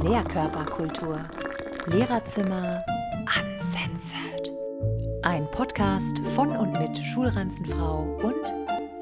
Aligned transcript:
Lehrkörperkultur. 0.00 1.20
Lehrerzimmer 1.86 2.82
uncensored. 3.26 4.50
Ein 5.22 5.48
Podcast 5.50 6.18
von 6.34 6.50
und 6.50 6.72
mit 6.72 6.96
Schulranzenfrau 6.96 8.18
und 8.22 8.54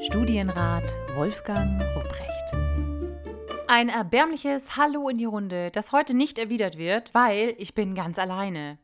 Studienrat 0.05 0.93
Wolfgang 1.15 1.81
Rupprecht. 1.95 2.53
Ein 3.69 3.89
erbärmliches 3.89 4.77
Hallo 4.77 5.09
in 5.09 5.19
die 5.19 5.27
Runde, 5.27 5.71
das 5.71 5.93
heute 5.93 6.13
nicht 6.13 6.39
erwidert 6.39 6.77
wird, 6.77 7.15
weil 7.15 7.55
ich 7.59 7.75
bin 7.75 7.95
ganz 7.95 8.19
alleine. 8.19 8.79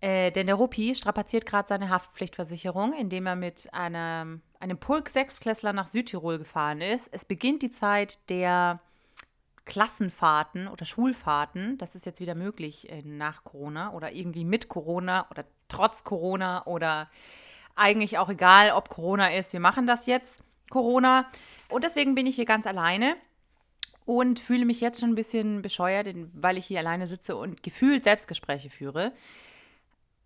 Äh, 0.00 0.30
denn 0.30 0.46
der 0.46 0.54
Ruppi 0.54 0.94
strapaziert 0.94 1.44
gerade 1.44 1.68
seine 1.68 1.90
Haftpflichtversicherung, 1.90 2.94
indem 2.94 3.26
er 3.26 3.36
mit 3.36 3.68
einem, 3.74 4.40
einem 4.60 4.78
Pulk 4.78 5.10
Sechsklässler 5.10 5.74
nach 5.74 5.88
Südtirol 5.88 6.38
gefahren 6.38 6.80
ist. 6.80 7.10
Es 7.12 7.26
beginnt 7.26 7.62
die 7.62 7.70
Zeit 7.70 8.18
der 8.30 8.80
Klassenfahrten 9.68 10.66
oder 10.66 10.84
Schulfahrten. 10.84 11.78
Das 11.78 11.94
ist 11.94 12.06
jetzt 12.06 12.20
wieder 12.20 12.34
möglich 12.34 12.90
äh, 12.90 13.02
nach 13.04 13.44
Corona 13.44 13.92
oder 13.92 14.12
irgendwie 14.12 14.44
mit 14.44 14.68
Corona 14.68 15.26
oder 15.30 15.44
trotz 15.68 16.02
Corona 16.02 16.66
oder 16.66 17.08
eigentlich 17.76 18.18
auch 18.18 18.30
egal, 18.30 18.72
ob 18.72 18.88
Corona 18.88 19.32
ist. 19.32 19.52
Wir 19.52 19.60
machen 19.60 19.86
das 19.86 20.06
jetzt, 20.06 20.42
Corona. 20.70 21.30
Und 21.68 21.84
deswegen 21.84 22.16
bin 22.16 22.26
ich 22.26 22.34
hier 22.34 22.46
ganz 22.46 22.66
alleine 22.66 23.16
und 24.04 24.40
fühle 24.40 24.64
mich 24.64 24.80
jetzt 24.80 25.00
schon 25.00 25.10
ein 25.10 25.14
bisschen 25.14 25.62
bescheuert, 25.62 26.08
weil 26.32 26.56
ich 26.56 26.66
hier 26.66 26.80
alleine 26.80 27.06
sitze 27.06 27.36
und 27.36 27.62
gefühlt 27.62 28.02
Selbstgespräche 28.02 28.70
führe. 28.70 29.12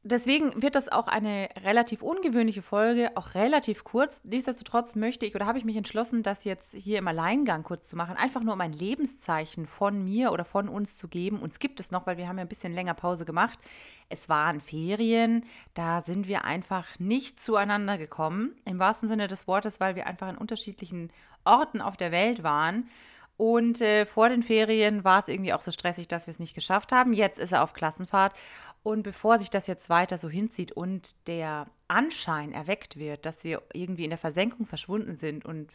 Deswegen 0.05 0.61
wird 0.61 0.75
das 0.75 0.91
auch 0.91 1.07
eine 1.07 1.49
relativ 1.63 2.03
ungewöhnliche 2.03 2.61
Folge, 2.61 3.13
auch 3.15 3.35
relativ 3.35 3.85
kurz. 3.85 4.25
Nichtsdestotrotz 4.25 4.97
möchte 4.97 5.27
ich 5.27 5.37
oder 5.37 5.47
habe 5.47 5.59
ich 5.59 5.65
mich 5.65 5.77
entschlossen, 5.77 6.25
das 6.25 6.43
jetzt 6.43 6.75
hier 6.75 6.99
im 6.99 7.07
Alleingang 7.07 7.63
kurz 7.63 7.89
zu 7.89 7.95
machen, 7.95 8.17
einfach 8.17 8.43
nur 8.43 8.55
um 8.55 8.61
ein 8.61 8.73
Lebenszeichen 8.73 9.65
von 9.67 10.03
mir 10.03 10.33
oder 10.33 10.45
von 10.45 10.69
uns 10.69 10.97
zu 10.97 11.07
geben. 11.07 11.39
Uns 11.39 11.61
gibt 11.61 11.79
es 11.79 11.93
noch, 11.93 12.05
weil 12.05 12.17
wir 12.17 12.27
haben 12.27 12.39
ja 12.39 12.43
ein 12.43 12.49
bisschen 12.49 12.73
länger 12.73 12.95
Pause 12.95 13.25
gemacht. 13.25 13.61
Es 14.09 14.29
waren 14.29 14.61
Ferien, 14.61 15.45
da 15.75 16.03
sind 16.03 16.27
wir 16.27 16.45
einfach 16.45 16.99
nicht 16.99 17.39
zueinander 17.39 17.97
gekommen, 17.97 18.57
im 18.65 18.81
wahrsten 18.81 19.09
Sinne 19.09 19.29
des 19.29 19.47
Wortes, 19.47 19.79
weil 19.79 19.95
wir 19.95 20.09
einfach 20.09 20.29
in 20.29 20.37
unterschiedlichen 20.37 21.13
Orten 21.45 21.81
auf 21.81 21.97
der 21.97 22.11
Welt 22.11 22.43
waren. 22.43 22.89
Und 23.37 23.81
äh, 23.81 24.07
vor 24.07 24.29
den 24.29 24.43
Ferien 24.43 25.05
war 25.05 25.19
es 25.19 25.29
irgendwie 25.29 25.53
auch 25.53 25.63
so 25.63 25.71
stressig, 25.71 26.07
dass 26.09 26.27
wir 26.27 26.33
es 26.33 26.39
nicht 26.39 26.55
geschafft 26.55 26.93
haben. 26.93 27.13
Jetzt 27.13 27.39
ist 27.39 27.53
er 27.53 27.63
auf 27.63 27.73
Klassenfahrt 27.73 28.35
und 28.83 29.03
bevor 29.03 29.39
sich 29.39 29.51
das 29.51 29.67
jetzt 29.67 29.91
weiter 29.91 30.19
so 30.19 30.29
hinzieht 30.29 30.73
und 30.73 31.15
der 31.27 31.67
Anschein 31.89 32.53
erweckt 32.53 32.99
wird, 32.99 33.27
dass 33.27 33.45
wir 33.45 33.63
irgendwie 33.73 34.05
in 34.05 34.11
der 34.11 34.19
Versenkung 34.19 34.67
verschwunden 34.67 35.17
sind 35.17 35.45
und 35.45 35.71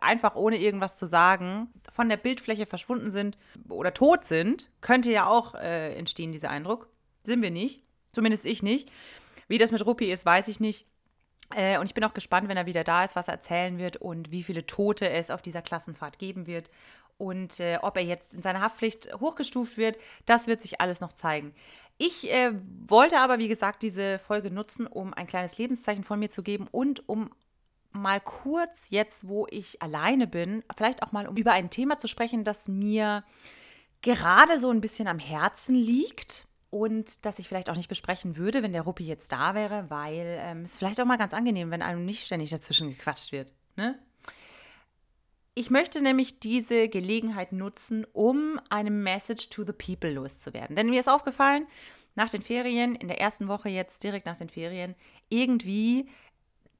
einfach 0.00 0.34
ohne 0.34 0.58
irgendwas 0.58 0.96
zu 0.96 1.06
sagen 1.06 1.68
von 1.92 2.08
der 2.08 2.16
Bildfläche 2.16 2.66
verschwunden 2.66 3.10
sind 3.10 3.38
oder 3.68 3.94
tot 3.94 4.24
sind, 4.24 4.70
könnte 4.80 5.10
ja 5.10 5.26
auch 5.26 5.54
äh, 5.54 5.94
entstehen, 5.94 6.32
dieser 6.32 6.50
Eindruck. 6.50 6.88
Sind 7.22 7.42
wir 7.42 7.50
nicht. 7.50 7.82
Zumindest 8.10 8.44
ich 8.44 8.62
nicht. 8.62 8.92
Wie 9.48 9.58
das 9.58 9.72
mit 9.72 9.84
Ruppi 9.84 10.10
ist, 10.12 10.24
weiß 10.24 10.48
ich 10.48 10.60
nicht. 10.60 10.86
Äh, 11.54 11.78
und 11.78 11.86
ich 11.86 11.94
bin 11.94 12.04
auch 12.04 12.14
gespannt, 12.14 12.48
wenn 12.48 12.56
er 12.56 12.66
wieder 12.66 12.84
da 12.84 13.04
ist, 13.04 13.16
was 13.16 13.28
er 13.28 13.34
erzählen 13.34 13.78
wird 13.78 13.96
und 13.96 14.30
wie 14.30 14.42
viele 14.42 14.66
Tote 14.66 15.08
es 15.10 15.30
auf 15.30 15.42
dieser 15.42 15.62
Klassenfahrt 15.62 16.18
geben 16.18 16.46
wird. 16.46 16.70
Und 17.16 17.60
äh, 17.60 17.78
ob 17.80 17.96
er 17.96 18.02
jetzt 18.02 18.34
in 18.34 18.42
seiner 18.42 18.60
Haftpflicht 18.60 19.14
hochgestuft 19.20 19.76
wird, 19.76 19.96
das 20.26 20.46
wird 20.46 20.62
sich 20.62 20.80
alles 20.80 21.00
noch 21.00 21.12
zeigen. 21.12 21.54
Ich 21.96 22.32
äh, 22.32 22.52
wollte 22.86 23.20
aber, 23.20 23.38
wie 23.38 23.48
gesagt, 23.48 23.82
diese 23.82 24.18
Folge 24.18 24.50
nutzen, 24.50 24.86
um 24.86 25.14
ein 25.14 25.28
kleines 25.28 25.58
Lebenszeichen 25.58 26.02
von 26.02 26.18
mir 26.18 26.28
zu 26.28 26.42
geben 26.42 26.66
und 26.70 27.08
um 27.08 27.30
mal 27.92 28.20
kurz 28.20 28.90
jetzt, 28.90 29.28
wo 29.28 29.46
ich 29.48 29.80
alleine 29.80 30.26
bin, 30.26 30.64
vielleicht 30.76 31.04
auch 31.04 31.12
mal 31.12 31.28
um 31.28 31.36
über 31.36 31.52
ein 31.52 31.70
Thema 31.70 31.96
zu 31.96 32.08
sprechen, 32.08 32.42
das 32.42 32.66
mir 32.66 33.22
gerade 34.02 34.58
so 34.58 34.70
ein 34.70 34.80
bisschen 34.80 35.06
am 35.06 35.20
Herzen 35.20 35.76
liegt 35.76 36.48
und 36.74 37.24
das 37.24 37.38
ich 37.38 37.46
vielleicht 37.46 37.70
auch 37.70 37.76
nicht 37.76 37.88
besprechen 37.88 38.36
würde, 38.36 38.64
wenn 38.64 38.72
der 38.72 38.82
Ruppi 38.82 39.04
jetzt 39.04 39.30
da 39.30 39.54
wäre, 39.54 39.88
weil 39.90 40.38
ähm, 40.40 40.62
es 40.62 40.76
vielleicht 40.76 41.00
auch 41.00 41.04
mal 41.04 41.18
ganz 41.18 41.32
angenehm, 41.32 41.70
wenn 41.70 41.82
einem 41.82 42.04
nicht 42.04 42.26
ständig 42.26 42.50
dazwischen 42.50 42.88
gequatscht 42.88 43.30
wird. 43.30 43.54
Ne? 43.76 43.96
Ich 45.54 45.70
möchte 45.70 46.02
nämlich 46.02 46.40
diese 46.40 46.88
Gelegenheit 46.88 47.52
nutzen, 47.52 48.04
um 48.12 48.58
eine 48.70 48.90
Message 48.90 49.50
to 49.50 49.64
the 49.64 49.72
people 49.72 50.10
loszuwerden. 50.10 50.74
Denn 50.74 50.90
mir 50.90 50.98
ist 50.98 51.08
aufgefallen, 51.08 51.68
nach 52.16 52.28
den 52.28 52.42
Ferien, 52.42 52.96
in 52.96 53.06
der 53.06 53.20
ersten 53.20 53.46
Woche 53.46 53.68
jetzt 53.68 54.02
direkt 54.02 54.26
nach 54.26 54.36
den 54.36 54.48
Ferien, 54.48 54.96
irgendwie 55.28 56.08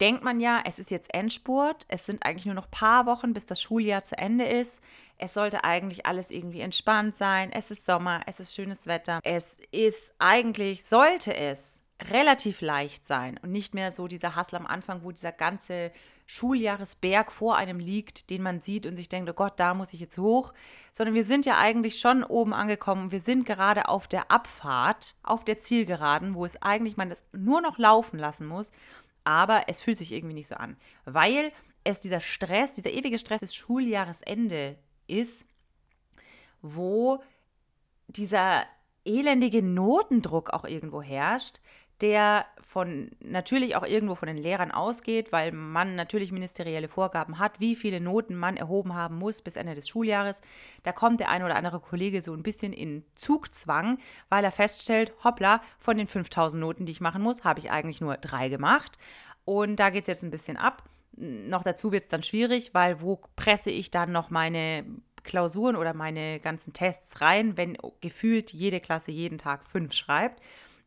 denkt 0.00 0.24
man 0.24 0.40
ja, 0.40 0.62
es 0.64 0.78
ist 0.78 0.90
jetzt 0.90 1.12
Endspurt, 1.14 1.84
es 1.88 2.06
sind 2.06 2.24
eigentlich 2.24 2.46
nur 2.46 2.54
noch 2.54 2.66
ein 2.66 2.70
paar 2.70 3.06
Wochen, 3.06 3.32
bis 3.32 3.46
das 3.46 3.60
Schuljahr 3.60 4.02
zu 4.02 4.16
Ende 4.18 4.44
ist. 4.44 4.80
Es 5.18 5.34
sollte 5.34 5.64
eigentlich 5.64 6.06
alles 6.06 6.30
irgendwie 6.30 6.60
entspannt 6.60 7.16
sein. 7.16 7.52
Es 7.52 7.70
ist 7.70 7.86
Sommer, 7.86 8.20
es 8.26 8.40
ist 8.40 8.54
schönes 8.54 8.86
Wetter. 8.86 9.20
Es 9.22 9.60
ist 9.70 10.14
eigentlich, 10.18 10.84
sollte 10.84 11.34
es 11.34 11.80
relativ 12.10 12.60
leicht 12.60 13.06
sein 13.06 13.38
und 13.42 13.52
nicht 13.52 13.74
mehr 13.74 13.90
so 13.90 14.08
dieser 14.08 14.34
Hassel 14.34 14.56
am 14.56 14.66
Anfang, 14.66 15.04
wo 15.04 15.12
dieser 15.12 15.32
ganze 15.32 15.92
Schuljahresberg 16.26 17.30
vor 17.30 17.56
einem 17.56 17.78
liegt, 17.78 18.30
den 18.30 18.42
man 18.42 18.58
sieht 18.58 18.86
und 18.86 18.96
sich 18.96 19.08
denkt, 19.08 19.30
oh 19.30 19.34
Gott, 19.34 19.54
da 19.56 19.74
muss 19.74 19.92
ich 19.92 20.00
jetzt 20.00 20.18
hoch, 20.18 20.54
sondern 20.90 21.14
wir 21.14 21.26
sind 21.26 21.44
ja 21.44 21.58
eigentlich 21.58 22.00
schon 22.00 22.24
oben 22.24 22.54
angekommen. 22.54 23.12
Wir 23.12 23.20
sind 23.20 23.44
gerade 23.44 23.88
auf 23.88 24.08
der 24.08 24.30
Abfahrt, 24.30 25.14
auf 25.22 25.44
der 25.44 25.58
Zielgeraden, 25.58 26.34
wo 26.34 26.44
es 26.44 26.60
eigentlich 26.62 26.96
man 26.96 27.10
es 27.10 27.22
nur 27.32 27.60
noch 27.60 27.78
laufen 27.78 28.18
lassen 28.18 28.46
muss, 28.46 28.70
aber 29.24 29.64
es 29.68 29.82
fühlt 29.82 29.98
sich 29.98 30.12
irgendwie 30.12 30.34
nicht 30.34 30.48
so 30.48 30.54
an, 30.54 30.76
weil 31.04 31.52
es 31.82 32.00
dieser 32.00 32.20
Stress, 32.20 32.72
dieser 32.72 32.90
ewige 32.90 33.18
Stress 33.18 33.40
des 33.40 33.54
Schuljahresende 33.54 34.78
ist, 35.06 35.46
wo 36.62 37.22
dieser 38.06 38.64
elendige 39.04 39.62
Notendruck 39.62 40.50
auch 40.50 40.64
irgendwo 40.64 41.02
herrscht, 41.02 41.60
der 42.00 42.46
von 42.60 43.10
natürlich 43.20 43.76
auch 43.76 43.86
irgendwo 43.86 44.16
von 44.16 44.26
den 44.26 44.36
Lehrern 44.36 44.72
ausgeht, 44.72 45.30
weil 45.30 45.52
man 45.52 45.94
natürlich 45.94 46.32
ministerielle 46.32 46.88
Vorgaben 46.88 47.38
hat, 47.38 47.60
wie 47.60 47.76
viele 47.76 48.00
Noten 48.00 48.34
man 48.34 48.56
erhoben 48.56 48.94
haben 48.94 49.16
muss 49.16 49.42
bis 49.42 49.56
Ende 49.56 49.76
des 49.76 49.88
Schuljahres. 49.88 50.40
Da 50.82 50.90
kommt 50.90 51.20
der 51.20 51.28
eine 51.28 51.44
oder 51.44 51.54
andere 51.54 51.78
Kollege 51.78 52.20
so 52.20 52.32
ein 52.34 52.42
bisschen 52.42 52.72
in 52.72 53.04
Zugzwang, 53.14 53.98
weil 54.28 54.42
er 54.42 54.50
feststellt, 54.50 55.12
hoppla, 55.22 55.60
von 55.78 55.96
den 55.96 56.08
5000 56.08 56.60
Noten, 56.60 56.84
die 56.84 56.92
ich 56.92 57.00
machen 57.00 57.22
muss, 57.22 57.44
habe 57.44 57.60
ich 57.60 57.70
eigentlich 57.70 58.00
nur 58.00 58.16
drei 58.16 58.48
gemacht. 58.48 58.98
Und 59.44 59.76
da 59.76 59.90
geht 59.90 60.02
es 60.02 60.08
jetzt 60.08 60.24
ein 60.24 60.32
bisschen 60.32 60.56
ab. 60.56 60.82
Noch 61.16 61.62
dazu 61.62 61.92
wird 61.92 62.02
es 62.02 62.08
dann 62.08 62.24
schwierig, 62.24 62.74
weil 62.74 63.00
wo 63.00 63.20
presse 63.36 63.70
ich 63.70 63.92
dann 63.92 64.10
noch 64.10 64.30
meine 64.30 64.84
Klausuren 65.22 65.76
oder 65.76 65.94
meine 65.94 66.40
ganzen 66.40 66.72
Tests 66.72 67.20
rein, 67.20 67.56
wenn 67.56 67.78
gefühlt 68.00 68.52
jede 68.52 68.80
Klasse 68.80 69.12
jeden 69.12 69.38
Tag 69.38 69.68
fünf 69.68 69.92
schreibt 69.92 70.42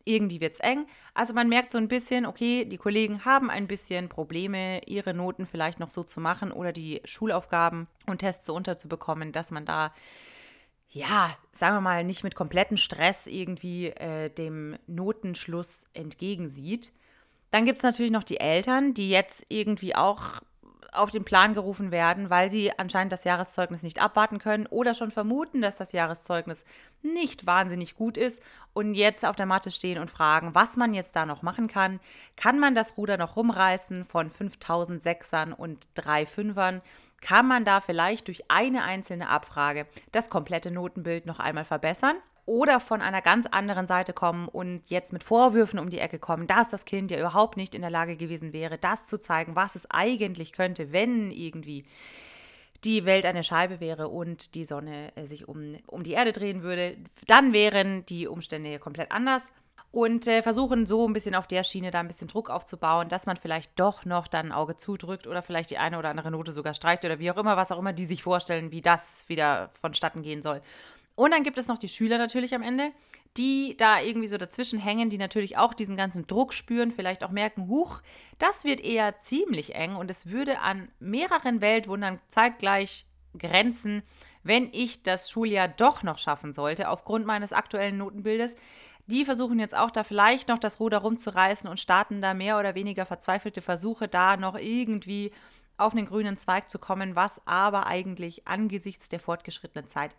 irgendwie 0.07 0.41
wird 0.41 0.53
es 0.53 0.59
eng. 0.59 0.88
Also 1.13 1.34
man 1.34 1.50
merkt 1.50 1.72
so 1.72 1.78
ein 1.78 1.88
bisschen, 1.88 2.25
okay, 2.25 2.66
die 2.66 2.78
Kollegen 2.78 3.25
haben 3.25 3.50
ein 3.50 3.68
bisschen 3.68 4.09
Probleme, 4.09 4.81
ihre 4.85 5.13
Noten 5.13 5.45
vielleicht 5.45 5.79
noch 5.79 5.90
so 5.90 6.03
zu 6.03 6.22
machen 6.22 6.51
oder 6.51 6.72
die 6.72 7.01
Schulaufgaben 7.06 7.88
und 8.06 8.19
Tests 8.19 8.45
so 8.45 8.56
unterzubekommen, 8.56 9.31
dass 9.31 9.51
man 9.51 9.66
da, 9.66 9.94
ja, 10.90 11.35
sagen 11.51 11.75
wir 11.75 11.81
mal, 11.81 12.03
nicht 12.03 12.23
mit 12.23 12.35
komplettem 12.35 12.78
Stress 12.78 13.28
irgendwie 13.28 13.88
äh, 13.88 14.29
dem 14.29 14.78
Notenschluss 14.88 15.85
entgegensieht. 15.94 16.94
Dann 17.51 17.66
gibt 17.66 17.78
es 17.78 17.84
natürlich 17.84 18.12
noch 18.12 18.24
die 18.24 18.39
Eltern, 18.39 18.94
die 18.94 19.09
jetzt 19.09 19.45
irgendwie 19.50 19.95
auch 19.95 20.41
auf 20.97 21.12
den 21.12 21.24
Plan 21.24 21.53
gerufen 21.53 21.91
werden, 21.91 22.30
weil 22.30 22.52
sie 22.52 22.78
anscheinend 22.78 23.13
das 23.13 23.24
Jahreszeugnis 23.24 23.84
nicht 23.84 24.02
abwarten 24.02 24.40
können 24.40 24.66
oder 24.68 24.94
schon 24.94 25.12
vermuten, 25.12 25.62
dass 25.62 25.78
das 25.78 25.91
Jahreszeugnis 25.91 26.66
nicht 27.02 27.46
wahnsinnig 27.46 27.96
gut 27.96 28.18
ist 28.18 28.41
und 28.74 28.94
jetzt 28.94 29.25
auf 29.25 29.36
der 29.36 29.46
Matte 29.46 29.72
stehen 29.72 30.00
und 30.00 30.09
fragen, 30.09 30.56
was 30.56 30.78
man 30.78 30.94
jetzt 30.94 31.16
da 31.16 31.25
noch 31.25 31.41
machen 31.41 31.68
kann. 31.68 32.00
Kann 32.36 32.59
man 32.59 32.75
das 32.75 32.97
Ruder 32.97 33.18
noch 33.18 33.36
rumreißen 33.36 34.06
von 34.06 34.30
5000 34.30 35.02
Sechsern 35.02 35.53
und 35.53 35.88
drei 35.96 36.25
Fünfern? 36.25 36.81
Kann 37.22 37.47
man 37.47 37.66
da 37.66 37.81
vielleicht 37.81 38.28
durch 38.28 38.50
eine 38.50 38.84
einzelne 38.84 39.30
Abfrage 39.30 39.88
das 40.12 40.30
komplette 40.30 40.71
Notenbild 40.71 41.25
noch 41.25 41.39
einmal 41.39 41.66
verbessern? 41.66 42.16
Oder 42.47 42.79
von 42.79 43.01
einer 43.01 43.21
ganz 43.21 43.45
anderen 43.45 43.88
Seite 43.88 44.13
kommen 44.13 44.47
und 44.47 44.81
jetzt 44.88 45.13
mit 45.13 45.23
Vorwürfen 45.23 45.79
um 45.79 45.89
die 45.89 45.99
Ecke 45.99 46.17
kommen, 46.17 46.47
dass 46.47 46.69
das 46.69 46.85
Kind 46.85 47.11
ja 47.11 47.19
überhaupt 47.19 47.57
nicht 47.57 47.75
in 47.75 47.81
der 47.81 47.91
Lage 47.91 48.15
gewesen 48.15 48.53
wäre, 48.53 48.77
das 48.77 49.05
zu 49.05 49.19
zeigen, 49.19 49.55
was 49.55 49.75
es 49.75 49.91
eigentlich 49.91 50.53
könnte, 50.53 50.94
wenn 50.94 51.29
irgendwie 51.29 51.85
die 52.85 53.03
Welt 53.03 53.25
eine 53.25 53.44
Scheibe 53.44 53.81
wäre 53.81 54.07
und 54.07 54.55
die 54.55 54.63
Sonne 54.63 55.11
äh, 55.15 55.25
sich 55.25 55.47
um, 55.47 55.75
um 55.88 56.03
die 56.03 56.11
Erde 56.11 56.31
drehen 56.31 56.63
würde, 56.63 56.95
dann 57.27 57.51
wären 57.51 58.05
die 58.05 58.27
Umstände 58.27 58.79
komplett 58.79 59.11
anders. 59.11 59.44
Und 59.91 60.27
äh, 60.27 60.44
versuchen 60.44 60.85
so 60.85 61.07
ein 61.07 61.13
bisschen 61.13 61.33
auf 61.33 61.47
der 61.47 61.63
Schiene 61.63 61.91
da 61.91 62.01
ein 62.01 62.09
bisschen 62.09 62.27
Druck 62.27 62.49
aufzubauen, 62.49 63.09
dass 63.09 63.25
man 63.25 63.38
vielleicht 63.38 63.79
doch 63.79 64.05
noch 64.05 64.27
dann 64.27 64.47
ein 64.47 64.51
Auge 64.51 64.75
zudrückt 64.75 65.27
oder 65.27 65.41
vielleicht 65.41 65.71
die 65.71 65.77
eine 65.77 65.97
oder 65.97 66.09
andere 66.09 66.29
Note 66.29 66.51
sogar 66.51 66.73
streicht 66.73 67.03
oder 67.03 67.19
wie 67.19 67.31
auch 67.31 67.38
immer, 67.38 67.57
was 67.57 67.71
auch 67.71 67.79
immer 67.79 67.94
die 67.94 68.05
sich 68.05 68.21
vorstellen, 68.21 68.71
wie 68.71 68.81
das 68.81 69.23
wieder 69.27 69.71
vonstatten 69.81 70.23
gehen 70.23 70.44
soll. 70.44 70.61
Und 71.18 71.31
dann 71.31 71.42
gibt 71.42 71.58
es 71.58 71.68
noch 71.68 71.80
die 71.80 71.90
Schüler 71.90 72.19
natürlich 72.19 72.54
am 72.54 72.62
Ende, 72.62 72.92
die 73.38 73.75
da 73.75 74.00
irgendwie 74.00 74.28
so 74.28 74.38
dazwischen 74.38 74.78
hängen, 74.78 75.10
die 75.10 75.18
natürlich 75.18 75.58
auch 75.58 75.74
diesen 75.74 75.98
ganzen 75.98 76.28
Druck 76.28 76.54
spüren, 76.54 76.92
vielleicht 76.92 77.24
auch 77.24 77.31
merken, 77.31 77.68
huch, 77.68 78.02
das 78.38 78.66
wird 78.66 78.80
eher 78.80 79.18
ziemlich 79.18 79.74
eng 79.74 79.96
und 79.96 80.12
es 80.12 80.30
würde 80.30 80.60
an 80.60 80.90
mehreren 81.00 81.60
Weltwundern 81.60 82.19
zeitgleich 82.28 83.08
grenzen, 83.36 84.04
wenn 84.44 84.69
ich 84.72 85.02
das 85.02 85.31
Schuljahr 85.31 85.68
doch 85.68 86.04
noch 86.04 86.19
schaffen 86.19 86.54
sollte, 86.54 86.88
aufgrund 86.88 87.25
meines 87.25 87.52
aktuellen 87.52 87.98
Notenbildes. 87.98 88.54
Die 89.08 89.25
versuchen 89.25 89.58
jetzt 89.58 89.75
auch 89.75 89.90
da 89.90 90.04
vielleicht 90.04 90.50
noch 90.50 90.60
das 90.60 90.80
Ruder 90.80 91.00
rumzureißen 91.00 91.68
und 91.68 91.80
starten 91.80 92.22
da 92.22 92.36
mehr 92.36 92.60
oder 92.60 92.75
weniger 92.75 93.08
verzweifelte 93.08 93.64
Versuche, 93.64 94.08
da 94.08 94.38
noch 94.38 94.56
irgendwie 94.56 95.31
auf 95.78 95.94
einen 95.94 96.06
grünen 96.06 96.38
Zweig 96.38 96.69
zu 96.69 96.78
kommen, 96.78 97.16
was 97.16 97.42
aber 97.48 97.88
eigentlich 97.88 98.48
angesichts 98.48 99.10
der 99.10 99.19
fortgeschrittenen 99.19 99.88
Zeit 99.88 100.16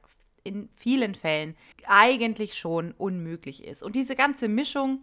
in 0.48 0.68
vielen 0.76 1.14
Fällen 1.14 1.56
eigentlich 1.86 2.58
schon 2.58 2.92
unmöglich 2.92 3.62
ist. 3.64 3.82
Und 3.82 3.94
diese 3.94 4.16
ganze 4.16 4.48
Mischung 4.48 5.02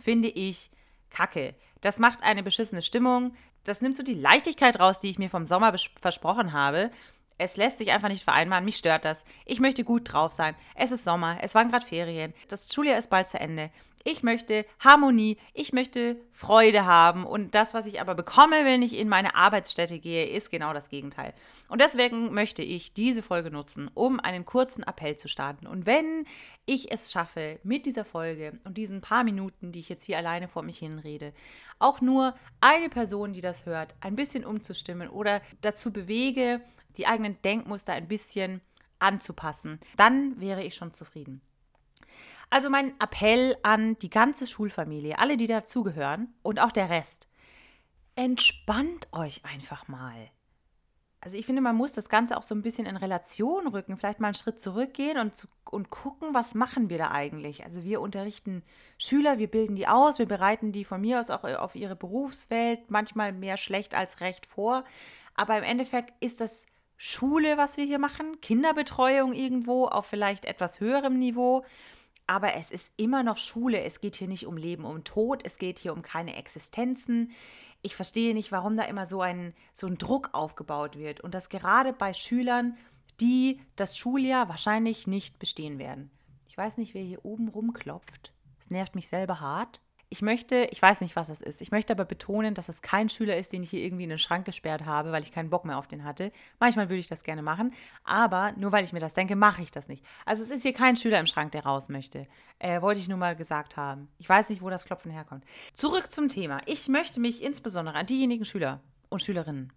finde 0.00 0.28
ich 0.28 0.70
kacke. 1.10 1.54
Das 1.80 1.98
macht 1.98 2.22
eine 2.22 2.42
beschissene 2.42 2.82
Stimmung. 2.82 3.34
Das 3.64 3.80
nimmt 3.80 3.96
so 3.96 4.02
die 4.02 4.14
Leichtigkeit 4.14 4.80
raus, 4.80 5.00
die 5.00 5.10
ich 5.10 5.18
mir 5.18 5.30
vom 5.30 5.46
Sommer 5.46 5.74
versprochen 6.00 6.52
habe. 6.52 6.90
Es 7.38 7.56
lässt 7.56 7.78
sich 7.78 7.90
einfach 7.90 8.08
nicht 8.08 8.24
vereinbaren. 8.24 8.64
Mich 8.64 8.76
stört 8.76 9.04
das. 9.04 9.24
Ich 9.46 9.60
möchte 9.60 9.84
gut 9.84 10.12
drauf 10.12 10.32
sein. 10.32 10.54
Es 10.74 10.90
ist 10.90 11.04
Sommer. 11.04 11.38
Es 11.40 11.54
waren 11.54 11.70
gerade 11.70 11.86
Ferien. 11.86 12.34
Das 12.48 12.72
Schuljahr 12.72 12.98
ist 12.98 13.08
bald 13.08 13.28
zu 13.28 13.40
Ende. 13.40 13.70
Ich 14.02 14.22
möchte 14.22 14.64
Harmonie, 14.78 15.36
ich 15.52 15.74
möchte 15.74 16.16
Freude 16.32 16.86
haben 16.86 17.26
und 17.26 17.54
das, 17.54 17.74
was 17.74 17.84
ich 17.84 18.00
aber 18.00 18.14
bekomme, 18.14 18.64
wenn 18.64 18.80
ich 18.80 18.98
in 18.98 19.10
meine 19.10 19.34
Arbeitsstätte 19.34 19.98
gehe, 19.98 20.26
ist 20.26 20.50
genau 20.50 20.72
das 20.72 20.88
Gegenteil. 20.88 21.34
Und 21.68 21.82
deswegen 21.82 22.32
möchte 22.32 22.62
ich 22.62 22.94
diese 22.94 23.22
Folge 23.22 23.50
nutzen, 23.50 23.90
um 23.92 24.18
einen 24.18 24.46
kurzen 24.46 24.84
Appell 24.84 25.18
zu 25.18 25.28
starten. 25.28 25.66
Und 25.66 25.84
wenn 25.84 26.26
ich 26.64 26.90
es 26.90 27.12
schaffe, 27.12 27.60
mit 27.62 27.84
dieser 27.84 28.06
Folge 28.06 28.58
und 28.64 28.78
diesen 28.78 29.02
paar 29.02 29.22
Minuten, 29.22 29.70
die 29.70 29.80
ich 29.80 29.90
jetzt 29.90 30.04
hier 30.04 30.16
alleine 30.16 30.48
vor 30.48 30.62
mich 30.62 30.78
hinrede, 30.78 31.34
auch 31.78 32.00
nur 32.00 32.34
eine 32.62 32.88
Person, 32.88 33.34
die 33.34 33.42
das 33.42 33.66
hört, 33.66 33.96
ein 34.00 34.16
bisschen 34.16 34.46
umzustimmen 34.46 35.10
oder 35.10 35.42
dazu 35.60 35.92
bewege, 35.92 36.62
die 36.96 37.06
eigenen 37.06 37.34
Denkmuster 37.42 37.92
ein 37.92 38.08
bisschen 38.08 38.62
anzupassen, 38.98 39.78
dann 39.98 40.40
wäre 40.40 40.62
ich 40.62 40.74
schon 40.74 40.94
zufrieden. 40.94 41.42
Also 42.50 42.68
mein 42.68 43.00
Appell 43.00 43.56
an 43.62 43.96
die 44.00 44.10
ganze 44.10 44.46
Schulfamilie, 44.46 45.18
alle, 45.18 45.36
die 45.36 45.46
dazugehören 45.46 46.34
und 46.42 46.60
auch 46.60 46.72
der 46.72 46.90
Rest. 46.90 47.28
Entspannt 48.16 49.08
euch 49.12 49.44
einfach 49.44 49.86
mal. 49.86 50.30
Also 51.22 51.36
ich 51.36 51.44
finde, 51.44 51.60
man 51.60 51.76
muss 51.76 51.92
das 51.92 52.08
Ganze 52.08 52.36
auch 52.36 52.42
so 52.42 52.54
ein 52.54 52.62
bisschen 52.62 52.86
in 52.86 52.96
Relation 52.96 53.68
rücken, 53.68 53.98
vielleicht 53.98 54.20
mal 54.20 54.28
einen 54.28 54.34
Schritt 54.34 54.58
zurückgehen 54.58 55.18
und, 55.18 55.36
zu, 55.36 55.48
und 55.70 55.90
gucken, 55.90 56.32
was 56.32 56.54
machen 56.54 56.88
wir 56.88 56.96
da 56.96 57.10
eigentlich. 57.10 57.64
Also 57.64 57.84
wir 57.84 58.00
unterrichten 58.00 58.62
Schüler, 58.98 59.38
wir 59.38 59.48
bilden 59.48 59.76
die 59.76 59.86
aus, 59.86 60.18
wir 60.18 60.26
bereiten 60.26 60.72
die 60.72 60.86
von 60.86 61.02
mir 61.02 61.20
aus 61.20 61.30
auch 61.30 61.44
auf 61.44 61.76
ihre 61.76 61.94
Berufswelt, 61.94 62.90
manchmal 62.90 63.32
mehr 63.32 63.58
schlecht 63.58 63.94
als 63.94 64.20
recht 64.20 64.46
vor. 64.46 64.84
Aber 65.34 65.58
im 65.58 65.64
Endeffekt 65.64 66.14
ist 66.24 66.40
das 66.40 66.64
Schule, 66.96 67.58
was 67.58 67.76
wir 67.76 67.84
hier 67.84 67.98
machen, 67.98 68.40
Kinderbetreuung 68.40 69.34
irgendwo 69.34 69.86
auf 69.86 70.06
vielleicht 70.06 70.46
etwas 70.46 70.80
höherem 70.80 71.18
Niveau 71.18 71.64
aber 72.30 72.54
es 72.54 72.70
ist 72.70 72.92
immer 72.96 73.24
noch 73.24 73.38
Schule. 73.38 73.82
Es 73.82 74.00
geht 74.00 74.14
hier 74.14 74.28
nicht 74.28 74.46
um 74.46 74.56
Leben, 74.56 74.84
um 74.84 75.02
Tod. 75.02 75.44
Es 75.44 75.58
geht 75.58 75.80
hier 75.80 75.92
um 75.92 76.02
keine 76.02 76.36
Existenzen. 76.36 77.32
Ich 77.82 77.96
verstehe 77.96 78.34
nicht, 78.34 78.52
warum 78.52 78.76
da 78.76 78.84
immer 78.84 79.06
so 79.06 79.20
ein, 79.20 79.52
so 79.72 79.88
ein 79.88 79.98
Druck 79.98 80.30
aufgebaut 80.30 80.96
wird. 80.96 81.20
Und 81.20 81.34
das 81.34 81.48
gerade 81.48 81.92
bei 81.92 82.14
Schülern, 82.14 82.76
die 83.20 83.60
das 83.74 83.98
Schuljahr 83.98 84.48
wahrscheinlich 84.48 85.08
nicht 85.08 85.40
bestehen 85.40 85.80
werden. 85.80 86.12
Ich 86.46 86.56
weiß 86.56 86.78
nicht, 86.78 86.94
wer 86.94 87.02
hier 87.02 87.24
oben 87.24 87.48
rumklopft. 87.48 88.32
Es 88.60 88.70
nervt 88.70 88.94
mich 88.94 89.08
selber 89.08 89.40
hart 89.40 89.80
ich 90.12 90.22
möchte, 90.22 90.68
ich 90.72 90.82
weiß 90.82 91.00
nicht, 91.02 91.14
was 91.14 91.28
das 91.28 91.40
ist, 91.40 91.62
ich 91.62 91.70
möchte 91.70 91.92
aber 91.92 92.04
betonen, 92.04 92.54
dass 92.54 92.68
es 92.68 92.82
kein 92.82 93.08
Schüler 93.08 93.36
ist, 93.36 93.52
den 93.52 93.62
ich 93.62 93.70
hier 93.70 93.82
irgendwie 93.84 94.02
in 94.02 94.10
den 94.10 94.18
Schrank 94.18 94.44
gesperrt 94.44 94.84
habe, 94.84 95.12
weil 95.12 95.22
ich 95.22 95.30
keinen 95.30 95.50
Bock 95.50 95.64
mehr 95.64 95.78
auf 95.78 95.86
den 95.86 96.02
hatte. 96.02 96.32
Manchmal 96.58 96.88
würde 96.88 96.98
ich 96.98 97.06
das 97.06 97.22
gerne 97.22 97.42
machen, 97.42 97.72
aber 98.02 98.52
nur 98.56 98.72
weil 98.72 98.82
ich 98.82 98.92
mir 98.92 98.98
das 98.98 99.14
denke, 99.14 99.36
mache 99.36 99.62
ich 99.62 99.70
das 99.70 99.86
nicht. 99.86 100.04
Also 100.26 100.42
es 100.42 100.50
ist 100.50 100.62
hier 100.62 100.72
kein 100.72 100.96
Schüler 100.96 101.20
im 101.20 101.26
Schrank, 101.26 101.52
der 101.52 101.64
raus 101.64 101.88
möchte. 101.88 102.26
Äh, 102.58 102.82
wollte 102.82 103.00
ich 103.00 103.08
nur 103.08 103.18
mal 103.18 103.36
gesagt 103.36 103.76
haben. 103.76 104.08
Ich 104.18 104.28
weiß 104.28 104.50
nicht, 104.50 104.62
wo 104.62 104.68
das 104.68 104.84
Klopfen 104.84 105.12
herkommt. 105.12 105.44
Zurück 105.74 106.10
zum 106.10 106.26
Thema. 106.26 106.60
Ich 106.66 106.88
möchte 106.88 107.20
mich 107.20 107.40
insbesondere 107.40 107.96
an 107.96 108.06
diejenigen 108.06 108.44
Schüler 108.44 108.80
und 109.10 109.22
Schülerinnen 109.22 109.72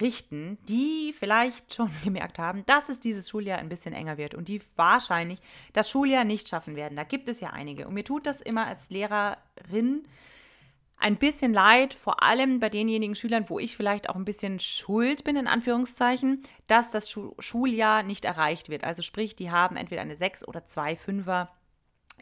richten, 0.00 0.58
die 0.68 1.14
vielleicht 1.18 1.74
schon 1.74 1.90
gemerkt 2.04 2.38
haben, 2.38 2.64
dass 2.66 2.88
es 2.88 3.00
dieses 3.00 3.28
Schuljahr 3.28 3.58
ein 3.58 3.68
bisschen 3.68 3.94
enger 3.94 4.18
wird 4.18 4.34
und 4.34 4.48
die 4.48 4.60
wahrscheinlich 4.76 5.40
das 5.72 5.90
Schuljahr 5.90 6.24
nicht 6.24 6.48
schaffen 6.48 6.76
werden. 6.76 6.96
Da 6.96 7.04
gibt 7.04 7.28
es 7.28 7.40
ja 7.40 7.50
einige. 7.50 7.86
Und 7.86 7.94
mir 7.94 8.04
tut 8.04 8.26
das 8.26 8.40
immer 8.40 8.66
als 8.66 8.90
Lehrerin 8.90 10.06
ein 11.00 11.16
bisschen 11.16 11.52
leid, 11.52 11.94
vor 11.94 12.22
allem 12.24 12.58
bei 12.58 12.68
denjenigen 12.68 13.14
Schülern, 13.14 13.48
wo 13.48 13.58
ich 13.60 13.76
vielleicht 13.76 14.10
auch 14.10 14.16
ein 14.16 14.24
bisschen 14.24 14.58
schuld 14.58 15.22
bin, 15.22 15.36
in 15.36 15.46
Anführungszeichen, 15.46 16.42
dass 16.66 16.90
das 16.90 17.08
Schuljahr 17.38 18.02
nicht 18.02 18.24
erreicht 18.24 18.68
wird. 18.68 18.82
Also 18.82 19.02
sprich, 19.02 19.36
die 19.36 19.50
haben 19.50 19.76
entweder 19.76 20.02
eine 20.02 20.16
6 20.16 20.46
oder 20.46 20.66
zwei 20.66 20.96
Fünfer 20.96 21.50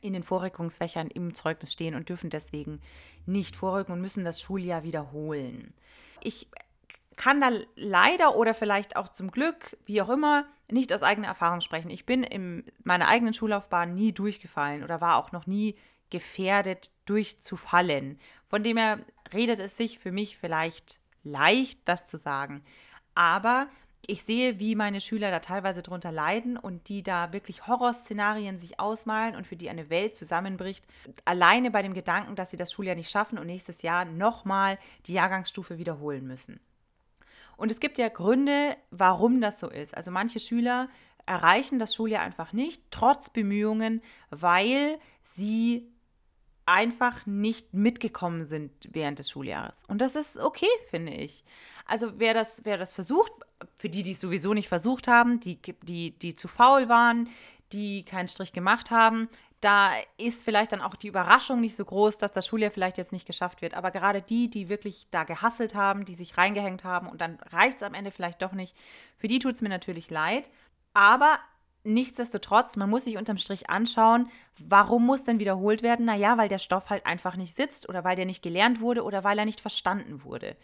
in 0.03 0.13
den 0.13 0.23
Vorrückungsfächern 0.23 1.09
im 1.09 1.35
Zeugnis 1.35 1.73
stehen 1.73 1.95
und 1.95 2.11
dürfen 2.11 2.29
deswegen 2.29 2.81
nicht 3.25 3.57
vorrücken 3.57 3.93
und 3.93 4.03
müssen 4.03 4.25
das 4.25 4.43
Schuljahr 4.43 4.83
wiederholen. 4.83 5.73
Ich 6.23 6.49
kann 7.17 7.41
da 7.41 7.51
leider 7.75 8.37
oder 8.37 8.55
vielleicht 8.55 8.97
auch 8.97 9.09
zum 9.09 9.31
Glück, 9.31 9.77
wie 9.87 10.01
auch 10.03 10.09
immer, 10.09 10.47
nicht 10.71 10.93
aus 10.93 11.03
eigener 11.03 11.29
Erfahrung 11.29 11.61
sprechen. 11.61 11.91
Ich 11.91 12.07
bin 12.07 12.23
in 12.23 12.65
meiner 12.85 13.09
eigenen 13.09 13.35
Schullaufbahn 13.35 13.95
nie 13.95 14.13
durchgefallen 14.13 14.85
oder 14.85 15.01
war 15.01 15.17
auch 15.17 15.33
noch 15.33 15.47
nie 15.47 15.77
gefährdet, 16.11 16.91
durchzufallen. 17.07 18.21
Von 18.49 18.63
dem 18.63 18.77
her 18.77 19.01
redet 19.33 19.59
es 19.59 19.77
sich 19.77 19.99
für 19.99 20.13
mich 20.13 20.37
vielleicht 20.37 21.01
leicht, 21.25 21.81
das 21.87 22.07
zu 22.07 22.17
sagen. 22.17 22.63
Aber 23.15 23.69
ich 24.07 24.23
sehe, 24.23 24.61
wie 24.61 24.77
meine 24.77 25.01
Schüler 25.01 25.31
da 25.31 25.41
teilweise 25.41 25.83
drunter 25.83 26.13
leiden 26.13 26.57
und 26.57 26.89
die 26.89 27.03
da 27.03 27.33
wirklich 27.33 27.67
Horrorszenarien 27.67 28.59
sich 28.59 28.79
ausmalen 28.79 29.35
und 29.35 29.47
für 29.47 29.57
die 29.57 29.69
eine 29.69 29.91
Welt 29.91 30.17
zusammenbricht. 30.17 30.85
Alleine 31.25 31.73
bei 31.73 31.83
dem 31.83 31.95
Gedanken, 31.95 32.37
dass 32.37 32.51
sie 32.51 32.57
das 32.57 32.73
Schuljahr 32.73 32.95
nicht 32.95 33.11
schaffen 33.11 33.39
und 33.39 33.47
nächstes 33.47 33.83
Jahr 33.83 34.05
nochmal 34.05 34.79
die 35.07 35.15
Jahrgangsstufe 35.15 35.79
wiederholen 35.79 36.27
müssen. 36.27 36.61
Und 37.57 37.71
es 37.71 37.81
gibt 37.81 37.99
ja 37.99 38.09
Gründe, 38.09 38.77
warum 38.91 39.41
das 39.41 39.59
so 39.59 39.69
ist. 39.69 39.97
Also 39.97 40.11
manche 40.11 40.41
Schüler 40.41 40.89
erreichen 41.27 41.79
das 41.79 41.95
Schuljahr 41.95 42.23
einfach 42.23 42.53
nicht, 42.53 42.83
trotz 42.91 43.31
Bemühungen, 43.31 44.01
weil 44.31 44.99
sie 45.23 45.91
einfach 46.67 47.27
nicht 47.27 47.73
mitgekommen 47.75 48.45
sind 48.45 48.73
während 48.91 49.19
des 49.19 49.31
Schuljahres. 49.31 49.85
Und 49.87 50.01
das 50.01 50.17
ist 50.17 50.37
okay, 50.37 50.67
finde 50.91 51.13
ich. 51.13 51.45
Also 51.87 52.19
wer 52.19 52.35
das, 52.35 52.65
wer 52.65 52.77
das 52.77 52.93
versucht, 52.93 53.33
für 53.77 53.89
die, 53.89 54.03
die 54.03 54.13
es 54.13 54.21
sowieso 54.21 54.53
nicht 54.53 54.69
versucht 54.69 55.07
haben, 55.09 55.41
die, 55.41 55.61
die, 55.83 56.19
die 56.19 56.35
zu 56.35 56.49
faul 56.49 56.89
waren, 56.89 57.29
die 57.73 58.05
keinen 58.05 58.29
Strich 58.29 58.53
gemacht 58.53 58.91
haben, 58.91 59.29
da 59.61 59.93
ist 60.19 60.45
vielleicht 60.45 60.73
dann 60.73 60.83
auch 60.83 60.97
die 60.97 61.09
Überraschung 61.09 61.61
nicht 61.61 61.77
so 61.77 61.85
groß, 61.85 62.19
dass 62.19 62.33
das 62.33 62.47
Schuljahr 62.47 62.71
vielleicht 62.71 62.99
jetzt 62.99 63.13
nicht 63.13 63.27
geschafft 63.27 63.63
wird. 63.63 63.75
Aber 63.75 63.91
gerade 63.91 64.23
die, 64.23 64.51
die 64.51 64.69
wirklich 64.69 65.07
da 65.11 65.25
gehasselt 65.25 65.75
haben, 65.75 66.05
die 66.05 66.15
sich 66.15 66.37
reingehängt 66.37 66.85
haben 66.85 67.09
und 67.09 67.21
dann 67.21 67.39
reicht 67.51 67.79
es 67.79 67.83
am 67.83 67.95
Ende 67.95 68.11
vielleicht 68.11 68.43
doch 68.43 68.53
nicht, 68.53 68.77
für 69.17 69.29
die 69.29 69.39
tut 69.39 69.55
es 69.55 69.63
mir 69.63 69.69
natürlich 69.69 70.11
leid. 70.11 70.51
Aber 70.93 71.39
nichtsdestotrotz, 71.85 72.77
man 72.77 72.91
muss 72.91 73.05
sich 73.05 73.17
unterm 73.17 73.39
Strich 73.39 73.71
anschauen, 73.71 74.29
warum 74.59 75.07
muss 75.07 75.25
denn 75.25 75.39
wiederholt 75.39 75.83
werden? 75.83 76.05
Naja, 76.05 76.37
weil 76.37 76.49
der 76.49 76.59
Stoff 76.59 76.91
halt 76.91 77.07
einfach 77.07 77.37
nicht 77.37 77.57
sitzt 77.57 77.89
oder 77.89 78.05
weil 78.05 78.17
der 78.17 78.27
nicht 78.27 78.43
gelernt 78.43 78.81
wurde 78.81 79.05
oder 79.05 79.25
weil 79.25 79.39
er 79.39 79.45
nicht 79.45 79.61
verstanden 79.61 80.23
wurde. 80.25 80.57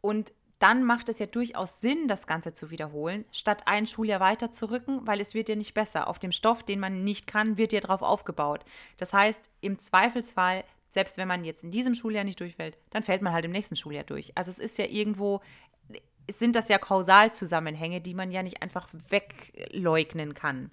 Und 0.00 0.32
dann 0.58 0.82
macht 0.84 1.08
es 1.08 1.18
ja 1.18 1.26
durchaus 1.26 1.80
Sinn, 1.80 2.08
das 2.08 2.26
Ganze 2.26 2.52
zu 2.52 2.70
wiederholen, 2.70 3.24
statt 3.30 3.62
ein 3.66 3.86
Schuljahr 3.86 4.20
weiter 4.20 4.50
zu 4.50 4.70
rücken, 4.70 5.06
weil 5.06 5.20
es 5.20 5.34
wird 5.34 5.48
ja 5.48 5.56
nicht 5.56 5.74
besser. 5.74 6.08
Auf 6.08 6.18
dem 6.18 6.32
Stoff, 6.32 6.62
den 6.62 6.80
man 6.80 7.04
nicht 7.04 7.26
kann, 7.26 7.56
wird 7.58 7.72
ja 7.72 7.80
drauf 7.80 8.02
aufgebaut. 8.02 8.64
Das 8.96 9.12
heißt, 9.12 9.50
im 9.60 9.78
Zweifelsfall, 9.78 10.64
selbst 10.88 11.16
wenn 11.16 11.28
man 11.28 11.44
jetzt 11.44 11.62
in 11.62 11.70
diesem 11.70 11.94
Schuljahr 11.94 12.24
nicht 12.24 12.40
durchfällt, 12.40 12.76
dann 12.90 13.02
fällt 13.02 13.22
man 13.22 13.32
halt 13.32 13.44
im 13.44 13.52
nächsten 13.52 13.76
Schuljahr 13.76 14.04
durch. 14.04 14.36
Also 14.36 14.50
es 14.50 14.58
ist 14.58 14.78
ja 14.78 14.86
irgendwo, 14.86 15.40
sind 16.30 16.56
das 16.56 16.68
ja 16.68 16.78
Kausalzusammenhänge, 16.78 18.00
die 18.00 18.14
man 18.14 18.30
ja 18.30 18.42
nicht 18.42 18.62
einfach 18.62 18.88
wegleugnen 19.10 20.34
kann. 20.34 20.70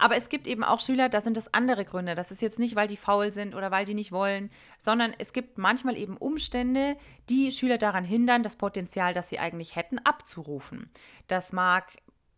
Aber 0.00 0.16
es 0.16 0.30
gibt 0.30 0.46
eben 0.46 0.64
auch 0.64 0.80
Schüler, 0.80 1.10
da 1.10 1.20
sind 1.20 1.36
das 1.36 1.52
andere 1.52 1.84
Gründe. 1.84 2.14
Das 2.14 2.30
ist 2.30 2.40
jetzt 2.40 2.58
nicht, 2.58 2.74
weil 2.74 2.88
die 2.88 2.96
faul 2.96 3.32
sind 3.32 3.54
oder 3.54 3.70
weil 3.70 3.84
die 3.84 3.92
nicht 3.92 4.12
wollen, 4.12 4.50
sondern 4.78 5.14
es 5.18 5.34
gibt 5.34 5.58
manchmal 5.58 5.98
eben 5.98 6.16
Umstände, 6.16 6.96
die 7.28 7.52
Schüler 7.52 7.76
daran 7.76 8.02
hindern, 8.02 8.42
das 8.42 8.56
Potenzial, 8.56 9.12
das 9.12 9.28
sie 9.28 9.38
eigentlich 9.38 9.76
hätten, 9.76 9.98
abzurufen. 9.98 10.90
Das 11.28 11.52
mag 11.52 11.84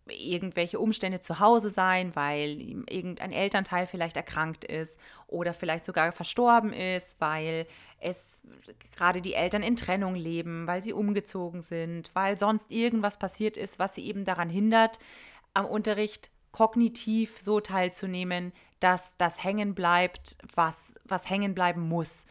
irgendwelche 0.09 0.81
Umstände 0.81 1.21
zu 1.21 1.39
Hause 1.39 1.71
sein, 1.71 2.17
weil 2.17 2.61
irgendein 2.91 3.31
Elternteil 3.31 3.87
vielleicht 3.87 4.17
erkrankt 4.17 4.65
ist 4.65 4.99
oder 5.29 5.55
vielleicht 5.55 5.85
sogar 5.85 6.11
verstorben 6.11 6.73
ist, 6.73 7.21
weil 7.21 7.69
es 8.01 8.41
gerade 8.97 9.23
die 9.23 9.35
Eltern 9.35 9.63
in 9.63 9.77
Trennung 9.77 10.17
leben, 10.17 10.67
weil 10.67 10.83
sie 10.83 10.93
umgezogen 10.93 11.63
sind, 11.63 12.11
weil 12.15 12.37
sonst 12.37 12.73
irgendwas 12.73 13.21
passiert 13.21 13.57
ist, 13.57 13.79
was 13.79 13.95
sie 13.95 14.05
eben 14.05 14.25
daran 14.25 14.51
hindert, 14.51 14.99
am 15.55 15.67
Unterricht 15.67 16.32
kognitiv 16.53 17.39
so 17.41 17.61
teilzunehmen, 17.61 18.53
dass 18.81 19.17
das 19.17 19.43
hängen 19.43 19.75
bleibt, 19.75 20.37
was, 20.55 20.95
was 21.05 21.29
hängen 21.29 21.55
bleiben 21.55 21.81
muss. 21.89 22.27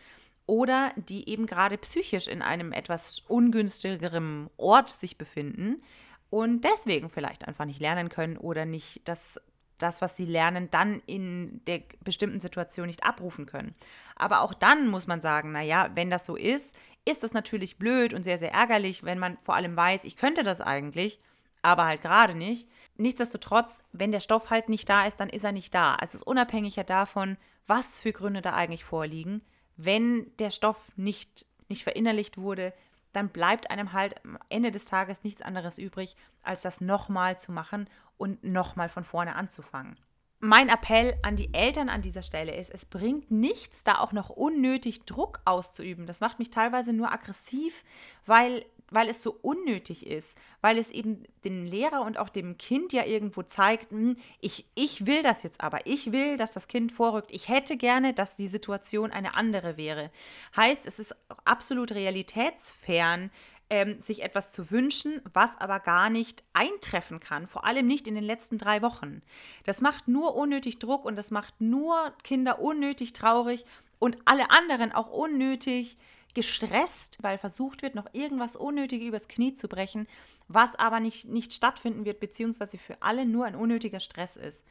Oder 0.45 0.91
die 0.95 1.29
eben 1.29 1.45
gerade 1.45 1.77
psychisch 1.77 2.27
in 2.27 2.41
einem 2.41 2.73
etwas 2.73 3.21
ungünstigeren 3.27 4.49
Ort 4.57 4.89
sich 4.89 5.17
befinden 5.17 5.81
und 6.29 6.63
deswegen 6.63 7.09
vielleicht 7.09 7.47
einfach 7.47 7.65
nicht 7.65 7.79
lernen 7.79 8.09
können 8.09 8.37
oder 8.37 8.65
nicht 8.65 9.01
das, 9.07 9.39
das, 9.77 10.01
was 10.01 10.17
sie 10.17 10.25
lernen, 10.25 10.69
dann 10.71 11.01
in 11.05 11.63
der 11.65 11.83
bestimmten 12.03 12.39
Situation 12.39 12.87
nicht 12.87 13.03
abrufen 13.03 13.45
können. 13.45 13.75
Aber 14.15 14.41
auch 14.41 14.53
dann 14.53 14.87
muss 14.87 15.07
man 15.07 15.21
sagen, 15.21 15.51
naja, 15.51 15.89
wenn 15.95 16.09
das 16.09 16.25
so 16.25 16.35
ist, 16.35 16.75
ist 17.05 17.23
das 17.23 17.33
natürlich 17.33 17.77
blöd 17.77 18.13
und 18.13 18.23
sehr, 18.23 18.37
sehr 18.37 18.53
ärgerlich, 18.53 19.03
wenn 19.03 19.19
man 19.19 19.37
vor 19.39 19.55
allem 19.55 19.75
weiß, 19.75 20.03
ich 20.03 20.17
könnte 20.17 20.43
das 20.43 20.61
eigentlich, 20.61 21.19
aber 21.61 21.85
halt 21.85 22.01
gerade 22.01 22.35
nicht. 22.35 22.69
Nichtsdestotrotz, 22.97 23.79
wenn 23.91 24.11
der 24.11 24.19
Stoff 24.19 24.49
halt 24.49 24.69
nicht 24.69 24.89
da 24.89 25.05
ist, 25.05 25.19
dann 25.19 25.29
ist 25.29 25.43
er 25.43 25.51
nicht 25.51 25.73
da. 25.73 25.97
Es 26.01 26.15
ist 26.15 26.23
unabhängig 26.23 26.75
davon, 26.85 27.37
was 27.67 27.99
für 27.99 28.11
Gründe 28.11 28.41
da 28.41 28.53
eigentlich 28.53 28.83
vorliegen. 28.83 29.41
Wenn 29.77 30.35
der 30.37 30.51
Stoff 30.51 30.91
nicht, 30.95 31.45
nicht 31.67 31.83
verinnerlicht 31.83 32.37
wurde, 32.37 32.73
dann 33.13 33.29
bleibt 33.29 33.69
einem 33.69 33.93
halt 33.93 34.23
am 34.25 34.37
Ende 34.49 34.71
des 34.71 34.85
Tages 34.85 35.23
nichts 35.23 35.41
anderes 35.41 35.77
übrig, 35.77 36.15
als 36.43 36.61
das 36.61 36.81
nochmal 36.81 37.37
zu 37.37 37.51
machen 37.51 37.89
und 38.17 38.43
nochmal 38.43 38.89
von 38.89 39.03
vorne 39.03 39.35
anzufangen. 39.35 39.97
Mein 40.43 40.69
Appell 40.69 41.15
an 41.21 41.35
die 41.35 41.53
Eltern 41.53 41.87
an 41.87 42.01
dieser 42.01 42.23
Stelle 42.23 42.55
ist, 42.55 42.71
es 42.71 42.87
bringt 42.87 43.29
nichts, 43.29 43.83
da 43.83 43.99
auch 43.99 44.11
noch 44.11 44.29
unnötig 44.29 45.05
Druck 45.05 45.39
auszuüben. 45.45 46.07
Das 46.07 46.19
macht 46.19 46.39
mich 46.39 46.49
teilweise 46.49 46.93
nur 46.93 47.11
aggressiv, 47.11 47.83
weil 48.25 48.65
weil 48.91 49.09
es 49.09 49.23
so 49.23 49.37
unnötig 49.41 50.05
ist, 50.05 50.37
weil 50.61 50.77
es 50.77 50.91
eben 50.91 51.23
den 51.43 51.65
Lehrer 51.65 52.01
und 52.01 52.19
auch 52.19 52.29
dem 52.29 52.57
Kind 52.57 52.93
ja 52.93 53.05
irgendwo 53.05 53.41
zeigt, 53.41 53.91
hm, 53.91 54.17
ich, 54.39 54.67
ich 54.75 55.07
will 55.07 55.23
das 55.23 55.43
jetzt 55.43 55.61
aber, 55.61 55.79
ich 55.85 56.11
will, 56.11 56.37
dass 56.37 56.51
das 56.51 56.67
Kind 56.67 56.91
vorrückt, 56.91 57.31
ich 57.31 57.47
hätte 57.47 57.77
gerne, 57.77 58.13
dass 58.13 58.35
die 58.35 58.47
Situation 58.47 59.11
eine 59.11 59.33
andere 59.33 59.77
wäre. 59.77 60.11
Heißt, 60.55 60.85
es 60.85 60.99
ist 60.99 61.15
absolut 61.45 61.93
realitätsfern, 61.93 63.31
ähm, 63.71 64.01
sich 64.01 64.21
etwas 64.21 64.51
zu 64.51 64.69
wünschen, 64.69 65.21
was 65.33 65.57
aber 65.57 65.79
gar 65.79 66.09
nicht 66.09 66.43
eintreffen 66.51 67.21
kann, 67.21 67.47
vor 67.47 67.63
allem 67.63 67.87
nicht 67.87 68.05
in 68.05 68.15
den 68.15 68.23
letzten 68.25 68.57
drei 68.57 68.81
Wochen. 68.81 69.21
Das 69.63 69.79
macht 69.79 70.09
nur 70.09 70.35
unnötig 70.35 70.77
Druck 70.77 71.05
und 71.05 71.15
das 71.15 71.31
macht 71.31 71.61
nur 71.61 72.13
Kinder 72.23 72.59
unnötig 72.59 73.13
traurig 73.13 73.63
und 73.97 74.17
alle 74.25 74.51
anderen 74.51 74.91
auch 74.91 75.09
unnötig 75.09 75.97
gestresst, 76.35 77.17
weil 77.21 77.37
versucht 77.37 77.81
wird, 77.81 77.95
noch 77.95 78.07
irgendwas 78.13 78.55
Unnötiges 78.55 79.07
übers 79.07 79.27
Knie 79.27 79.53
zu 79.53 79.67
brechen, 79.67 80.07
was 80.47 80.75
aber 80.75 80.99
nicht, 80.99 81.27
nicht 81.27 81.53
stattfinden 81.53 82.05
wird, 82.05 82.19
beziehungsweise 82.19 82.77
für 82.77 83.01
alle 83.01 83.25
nur 83.25 83.45
ein 83.45 83.55
unnötiger 83.55 83.99
Stress 83.99 84.35
ist. 84.35 84.65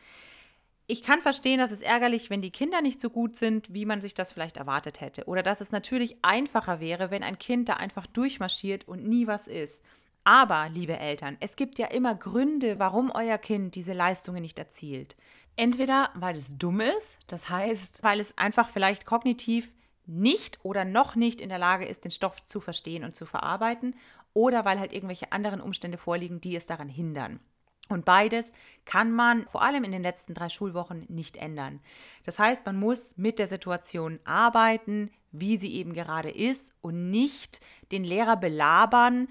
Ich 0.87 1.03
kann 1.05 1.21
verstehen, 1.21 1.61
dass 1.61 1.71
es 1.71 1.83
ärgerlich, 1.83 2.31
wenn 2.31 2.43
die 2.43 2.51
Kinder 2.51 2.81
nicht 2.81 3.01
so 3.01 3.11
gut 3.11 3.37
sind, 3.37 3.73
wie 3.73 3.85
man 3.85 4.01
sich 4.01 4.13
das 4.13 4.33
vielleicht 4.33 4.57
erwartet 4.57 5.01
hätte. 5.01 5.27
Oder 5.27 5.45
dass 5.45 5.61
es 5.61 5.71
natürlich 5.71 6.17
einfacher 6.23 6.81
wäre, 6.81 7.13
wenn 7.13 7.23
ein 7.23 7.39
Kind 7.39 7.69
da 7.69 7.75
einfach 7.75 8.09
durchmarschiert 8.09 8.89
und 8.89 9.07
nie 9.07 9.29
was 9.29 9.47
ist. 9.47 9.85
Aber, 10.25 10.69
liebe 10.69 10.99
Eltern, 10.99 11.37
es 11.39 11.55
gibt 11.55 11.79
ja 11.79 11.87
immer 11.87 12.17
Gründe, 12.17 12.81
warum 12.81 13.13
euer 13.13 13.39
Kind 13.39 13.77
diese 13.77 13.93
Leistungen 13.93 14.43
nicht 14.43 14.59
erzielt. 14.59 15.17
Entweder 15.55 16.11
weil 16.15 16.37
es 16.37 16.59
dumm 16.59 16.81
ist, 16.81 17.19
das 17.27 17.49
heißt, 17.49 18.03
weil 18.03 18.19
es 18.19 18.37
einfach 18.37 18.69
vielleicht 18.69 19.07
kognitiv 19.07 19.73
nicht 20.11 20.59
oder 20.63 20.85
noch 20.85 21.15
nicht 21.15 21.41
in 21.41 21.49
der 21.49 21.59
Lage 21.59 21.87
ist, 21.87 22.05
den 22.05 22.11
Stoff 22.11 22.45
zu 22.45 22.61
verstehen 22.61 23.05
und 23.05 23.15
zu 23.15 23.27
verarbeiten 23.27 23.95
oder 24.35 24.65
weil 24.65 24.79
halt 24.79 24.93
irgendwelche 24.93 25.33
anderen 25.33 25.61
Umstände 25.61 25.99
vorliegen, 25.99 26.41
die 26.41 26.57
es 26.57 26.67
daran 26.67 26.89
hindern. 26.89 27.41
Und 27.89 28.05
beides 28.05 28.53
kann 28.85 29.11
man 29.11 29.47
vor 29.49 29.63
allem 29.63 29.83
in 29.83 29.91
den 29.91 30.03
letzten 30.03 30.33
drei 30.33 30.49
Schulwochen 30.49 31.07
nicht 31.09 31.37
ändern. 31.37 31.81
Das 32.25 32.39
heißt, 32.39 32.65
man 32.65 32.77
muss 32.77 33.17
mit 33.17 33.41
der 33.41 33.49
Situation 33.49 34.21
arbeiten, 34.25 35.11
wie 35.33 35.57
sie 35.57 35.75
eben 35.75 35.93
gerade 35.93 36.31
ist 36.31 36.73
und 36.83 37.11
nicht 37.11 37.61
den 37.91 38.05
Lehrer 38.05 38.37
belabern 38.37 39.29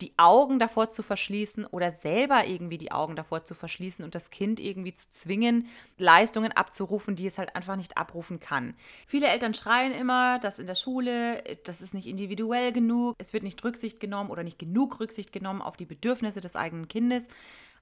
die 0.00 0.12
Augen 0.16 0.58
davor 0.58 0.90
zu 0.90 1.02
verschließen 1.02 1.66
oder 1.66 1.92
selber 1.92 2.46
irgendwie 2.46 2.78
die 2.78 2.92
Augen 2.92 3.16
davor 3.16 3.44
zu 3.44 3.54
verschließen 3.54 4.04
und 4.04 4.14
das 4.14 4.30
Kind 4.30 4.60
irgendwie 4.60 4.94
zu 4.94 5.10
zwingen, 5.10 5.66
Leistungen 5.98 6.52
abzurufen, 6.52 7.16
die 7.16 7.26
es 7.26 7.38
halt 7.38 7.56
einfach 7.56 7.76
nicht 7.76 7.98
abrufen 7.98 8.38
kann. 8.38 8.74
Viele 9.06 9.26
Eltern 9.26 9.54
schreien 9.54 9.92
immer, 9.92 10.38
dass 10.38 10.58
in 10.58 10.66
der 10.66 10.76
Schule, 10.76 11.42
das 11.64 11.82
ist 11.82 11.94
nicht 11.94 12.06
individuell 12.06 12.72
genug, 12.72 13.16
es 13.18 13.32
wird 13.32 13.42
nicht 13.42 13.62
Rücksicht 13.64 13.98
genommen 13.98 14.30
oder 14.30 14.44
nicht 14.44 14.58
genug 14.58 15.00
Rücksicht 15.00 15.32
genommen 15.32 15.62
auf 15.62 15.76
die 15.76 15.86
Bedürfnisse 15.86 16.40
des 16.40 16.54
eigenen 16.54 16.86
Kindes. 16.86 17.26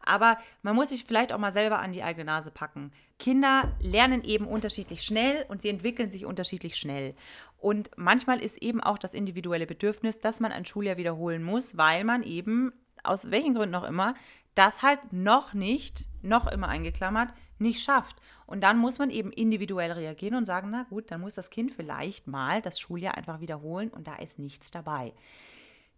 Aber 0.06 0.38
man 0.62 0.76
muss 0.76 0.90
sich 0.90 1.04
vielleicht 1.04 1.32
auch 1.32 1.38
mal 1.38 1.52
selber 1.52 1.80
an 1.80 1.92
die 1.92 2.02
eigene 2.02 2.24
Nase 2.24 2.50
packen. 2.50 2.92
Kinder 3.18 3.72
lernen 3.80 4.22
eben 4.22 4.46
unterschiedlich 4.46 5.02
schnell 5.02 5.44
und 5.48 5.62
sie 5.62 5.68
entwickeln 5.68 6.10
sich 6.10 6.24
unterschiedlich 6.26 6.76
schnell. 6.76 7.14
Und 7.58 7.90
manchmal 7.96 8.40
ist 8.40 8.62
eben 8.62 8.80
auch 8.80 8.98
das 8.98 9.14
individuelle 9.14 9.66
Bedürfnis, 9.66 10.20
dass 10.20 10.40
man 10.40 10.52
ein 10.52 10.64
Schuljahr 10.64 10.96
wiederholen 10.96 11.42
muss, 11.42 11.76
weil 11.76 12.04
man 12.04 12.22
eben, 12.22 12.72
aus 13.02 13.30
welchen 13.30 13.54
Gründen 13.54 13.74
auch 13.74 13.84
immer, 13.84 14.14
das 14.54 14.82
halt 14.82 15.12
noch 15.12 15.54
nicht, 15.54 16.08
noch 16.22 16.46
immer 16.46 16.68
eingeklammert, 16.68 17.32
nicht 17.58 17.82
schafft. 17.82 18.16
Und 18.46 18.62
dann 18.62 18.78
muss 18.78 18.98
man 18.98 19.10
eben 19.10 19.32
individuell 19.32 19.92
reagieren 19.92 20.34
und 20.34 20.46
sagen, 20.46 20.70
na 20.70 20.84
gut, 20.84 21.10
dann 21.10 21.20
muss 21.20 21.34
das 21.34 21.50
Kind 21.50 21.72
vielleicht 21.72 22.26
mal 22.26 22.62
das 22.62 22.78
Schuljahr 22.78 23.16
einfach 23.16 23.40
wiederholen 23.40 23.90
und 23.90 24.06
da 24.06 24.16
ist 24.16 24.38
nichts 24.38 24.70
dabei. 24.70 25.12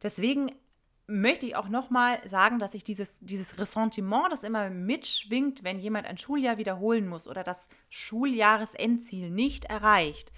Deswegen 0.03 0.53
möchte 1.07 1.47
ich 1.47 1.57
auch 1.57 1.69
nochmal 1.69 2.21
sagen, 2.29 2.59
dass 2.59 2.75
ich 2.75 2.85
dieses, 2.85 3.19
dieses 3.21 3.59
Ressentiment, 3.59 4.31
das 4.31 4.43
immer 4.43 4.69
mitschwingt, 4.71 5.65
wenn 5.65 5.79
jemand 5.79 6.07
ein 6.07 6.19
Schuljahr 6.19 6.59
wiederholen 6.59 7.09
muss 7.09 7.27
oder 7.27 7.43
das 7.43 7.69
Schuljahresendziel 7.89 9.31
nicht 9.31 9.65
erreicht, 9.65 10.33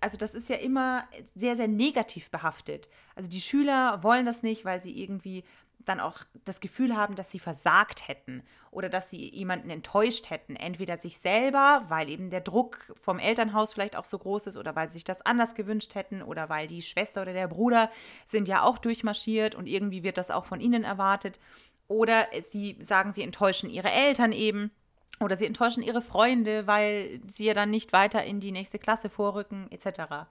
also 0.00 0.18
das 0.18 0.34
ist 0.34 0.48
ja 0.48 0.56
immer 0.56 1.04
sehr, 1.34 1.56
sehr 1.56 1.68
negativ 1.68 2.30
behaftet. 2.30 2.88
Also 3.14 3.28
die 3.28 3.40
Schüler 3.40 4.02
wollen 4.02 4.26
das 4.26 4.42
nicht, 4.42 4.64
weil 4.64 4.82
sie 4.82 5.00
irgendwie 5.00 5.44
dann 5.84 6.00
auch 6.00 6.18
das 6.44 6.60
Gefühl 6.60 6.96
haben, 6.96 7.16
dass 7.16 7.30
sie 7.30 7.38
versagt 7.38 8.06
hätten 8.06 8.42
oder 8.70 8.88
dass 8.88 9.10
sie 9.10 9.34
jemanden 9.34 9.70
enttäuscht 9.70 10.30
hätten. 10.30 10.56
Entweder 10.56 10.98
sich 10.98 11.18
selber, 11.18 11.84
weil 11.88 12.08
eben 12.08 12.30
der 12.30 12.40
Druck 12.40 12.94
vom 13.00 13.18
Elternhaus 13.18 13.72
vielleicht 13.72 13.96
auch 13.96 14.04
so 14.04 14.18
groß 14.18 14.48
ist 14.48 14.56
oder 14.56 14.76
weil 14.76 14.88
sie 14.88 14.94
sich 14.94 15.04
das 15.04 15.22
anders 15.22 15.54
gewünscht 15.54 15.94
hätten 15.94 16.22
oder 16.22 16.48
weil 16.48 16.66
die 16.66 16.82
Schwester 16.82 17.22
oder 17.22 17.32
der 17.32 17.48
Bruder 17.48 17.90
sind 18.26 18.48
ja 18.48 18.62
auch 18.62 18.78
durchmarschiert 18.78 19.54
und 19.54 19.66
irgendwie 19.66 20.02
wird 20.02 20.18
das 20.18 20.30
auch 20.30 20.44
von 20.44 20.60
ihnen 20.60 20.84
erwartet. 20.84 21.38
Oder 21.88 22.28
sie 22.48 22.78
sagen, 22.80 23.12
sie 23.12 23.22
enttäuschen 23.22 23.68
ihre 23.68 23.90
Eltern 23.90 24.32
eben. 24.32 24.70
Oder 25.20 25.36
sie 25.36 25.46
enttäuschen 25.46 25.82
ihre 25.82 26.00
Freunde, 26.00 26.66
weil 26.66 27.20
sie 27.28 27.44
ja 27.44 27.54
dann 27.54 27.70
nicht 27.70 27.92
weiter 27.92 28.24
in 28.24 28.40
die 28.40 28.52
nächste 28.52 28.78
Klasse 28.78 29.10
vorrücken, 29.10 29.70
etc. 29.70 30.26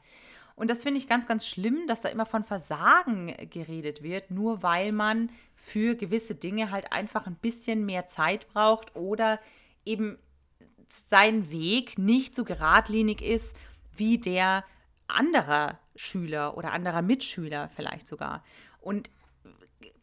Und 0.55 0.69
das 0.69 0.83
finde 0.83 0.97
ich 0.97 1.07
ganz, 1.07 1.27
ganz 1.27 1.47
schlimm, 1.47 1.87
dass 1.87 2.01
da 2.01 2.09
immer 2.09 2.25
von 2.25 2.43
Versagen 2.43 3.33
geredet 3.49 4.01
wird, 4.01 4.31
nur 4.31 4.63
weil 4.63 4.91
man 4.91 5.29
für 5.55 5.95
gewisse 5.95 6.35
Dinge 6.35 6.71
halt 6.71 6.91
einfach 6.91 7.27
ein 7.27 7.35
bisschen 7.35 7.85
mehr 7.85 8.07
Zeit 8.07 8.49
braucht 8.49 8.95
oder 8.95 9.39
eben 9.85 10.17
sein 11.07 11.51
Weg 11.51 11.97
nicht 11.99 12.35
so 12.35 12.43
geradlinig 12.43 13.21
ist 13.21 13.55
wie 13.95 14.17
der 14.17 14.63
anderer 15.07 15.77
Schüler 15.95 16.57
oder 16.57 16.71
anderer 16.71 17.01
Mitschüler 17.01 17.69
vielleicht 17.69 18.07
sogar. 18.07 18.43
Und 18.81 19.11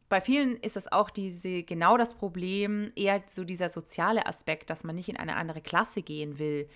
bei 0.08 0.20
vielen 0.20 0.56
ist 0.56 0.76
es 0.76 0.90
auch 0.90 1.10
diese, 1.10 1.62
genau 1.62 1.96
das 1.96 2.14
Problem, 2.14 2.92
eher 2.94 3.22
so 3.26 3.44
dieser 3.44 3.70
soziale 3.70 4.26
Aspekt, 4.26 4.70
dass 4.70 4.84
man 4.84 4.94
nicht 4.94 5.08
in 5.08 5.16
eine 5.16 5.36
andere 5.36 5.60
Klasse 5.60 6.02
gehen 6.02 6.38
will 6.38 6.68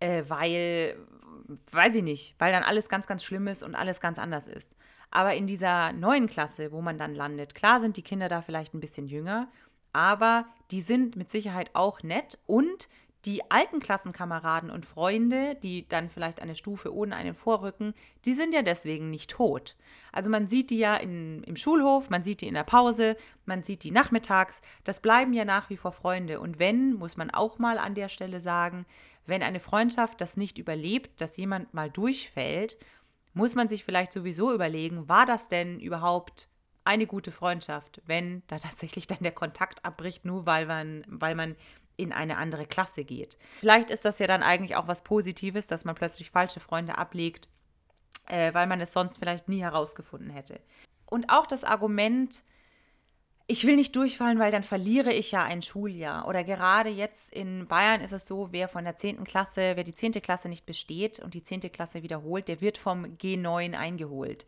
äh, 0.00 0.24
weil, 0.28 0.96
weiß 1.72 1.96
ich 1.96 2.02
nicht, 2.02 2.34
weil 2.38 2.52
dann 2.52 2.62
alles 2.62 2.88
ganz, 2.88 3.06
ganz 3.06 3.24
schlimm 3.24 3.48
ist 3.48 3.62
und 3.62 3.74
alles 3.74 4.00
ganz 4.00 4.18
anders 4.18 4.46
ist. 4.46 4.74
Aber 5.10 5.34
in 5.34 5.46
dieser 5.46 5.92
neuen 5.92 6.28
Klasse, 6.28 6.72
wo 6.72 6.80
man 6.80 6.98
dann 6.98 7.14
landet, 7.14 7.54
klar 7.54 7.80
sind 7.80 7.96
die 7.96 8.02
Kinder 8.02 8.28
da 8.28 8.42
vielleicht 8.42 8.74
ein 8.74 8.80
bisschen 8.80 9.06
jünger, 9.06 9.48
aber 9.92 10.46
die 10.70 10.82
sind 10.82 11.16
mit 11.16 11.30
Sicherheit 11.30 11.70
auch 11.74 12.02
nett 12.02 12.38
und 12.46 12.88
die 13.24 13.50
alten 13.50 13.80
Klassenkameraden 13.80 14.70
und 14.70 14.84
Freunde, 14.84 15.54
die 15.62 15.88
dann 15.88 16.10
vielleicht 16.10 16.42
eine 16.42 16.54
Stufe 16.54 16.94
ohne 16.94 17.16
einen 17.16 17.34
vorrücken, 17.34 17.94
die 18.24 18.34
sind 18.34 18.52
ja 18.52 18.62
deswegen 18.62 19.10
nicht 19.10 19.30
tot. 19.30 19.76
Also 20.12 20.30
man 20.30 20.48
sieht 20.48 20.70
die 20.70 20.78
ja 20.78 20.96
in, 20.96 21.42
im 21.44 21.56
Schulhof, 21.56 22.10
man 22.10 22.22
sieht 22.22 22.42
die 22.42 22.48
in 22.48 22.54
der 22.54 22.64
Pause, 22.64 23.16
man 23.46 23.62
sieht 23.62 23.82
die 23.82 23.90
nachmittags. 23.90 24.60
Das 24.84 25.00
bleiben 25.00 25.32
ja 25.32 25.44
nach 25.44 25.70
wie 25.70 25.76
vor 25.76 25.92
Freunde. 25.92 26.40
Und 26.40 26.58
wenn, 26.58 26.94
muss 26.94 27.16
man 27.16 27.30
auch 27.30 27.58
mal 27.58 27.78
an 27.78 27.94
der 27.94 28.08
Stelle 28.08 28.40
sagen, 28.40 28.84
wenn 29.26 29.42
eine 29.42 29.60
Freundschaft 29.60 30.20
das 30.20 30.36
nicht 30.36 30.58
überlebt, 30.58 31.20
dass 31.20 31.36
jemand 31.36 31.72
mal 31.72 31.90
durchfällt, 31.90 32.76
muss 33.32 33.54
man 33.54 33.68
sich 33.68 33.84
vielleicht 33.84 34.12
sowieso 34.12 34.52
überlegen, 34.52 35.08
war 35.08 35.26
das 35.26 35.48
denn 35.48 35.80
überhaupt 35.80 36.48
eine 36.84 37.06
gute 37.06 37.32
Freundschaft, 37.32 38.02
wenn 38.06 38.42
da 38.46 38.58
tatsächlich 38.60 39.06
dann 39.06 39.18
der 39.22 39.32
Kontakt 39.32 39.84
abbricht, 39.84 40.24
nur 40.24 40.46
weil 40.46 40.66
man, 40.66 41.04
weil 41.08 41.34
man 41.34 41.56
in 41.96 42.12
eine 42.12 42.36
andere 42.36 42.66
Klasse 42.66 43.04
geht. 43.04 43.38
Vielleicht 43.60 43.90
ist 43.90 44.04
das 44.04 44.18
ja 44.18 44.26
dann 44.26 44.42
eigentlich 44.42 44.76
auch 44.76 44.88
was 44.88 45.04
Positives, 45.04 45.66
dass 45.66 45.84
man 45.84 45.94
plötzlich 45.94 46.30
falsche 46.30 46.60
Freunde 46.60 46.98
ablegt, 46.98 47.48
äh, 48.26 48.52
weil 48.54 48.66
man 48.66 48.80
es 48.80 48.92
sonst 48.92 49.18
vielleicht 49.18 49.48
nie 49.48 49.62
herausgefunden 49.62 50.30
hätte. 50.30 50.60
Und 51.06 51.30
auch 51.30 51.46
das 51.46 51.64
Argument, 51.64 52.42
ich 53.46 53.66
will 53.66 53.76
nicht 53.76 53.94
durchfallen, 53.94 54.38
weil 54.38 54.50
dann 54.50 54.62
verliere 54.62 55.12
ich 55.12 55.30
ja 55.30 55.44
ein 55.44 55.62
Schuljahr. 55.62 56.26
Oder 56.26 56.44
gerade 56.44 56.88
jetzt 56.88 57.32
in 57.32 57.66
Bayern 57.68 58.00
ist 58.00 58.12
es 58.12 58.26
so, 58.26 58.48
wer 58.50 58.68
von 58.68 58.84
der 58.84 58.96
10. 58.96 59.22
Klasse, 59.24 59.76
wer 59.76 59.84
die 59.84 59.94
10. 59.94 60.12
Klasse 60.12 60.48
nicht 60.48 60.66
besteht 60.66 61.20
und 61.20 61.34
die 61.34 61.42
10. 61.42 61.60
Klasse 61.72 62.02
wiederholt, 62.02 62.48
der 62.48 62.60
wird 62.60 62.78
vom 62.78 63.04
G9 63.04 63.76
eingeholt. 63.76 64.46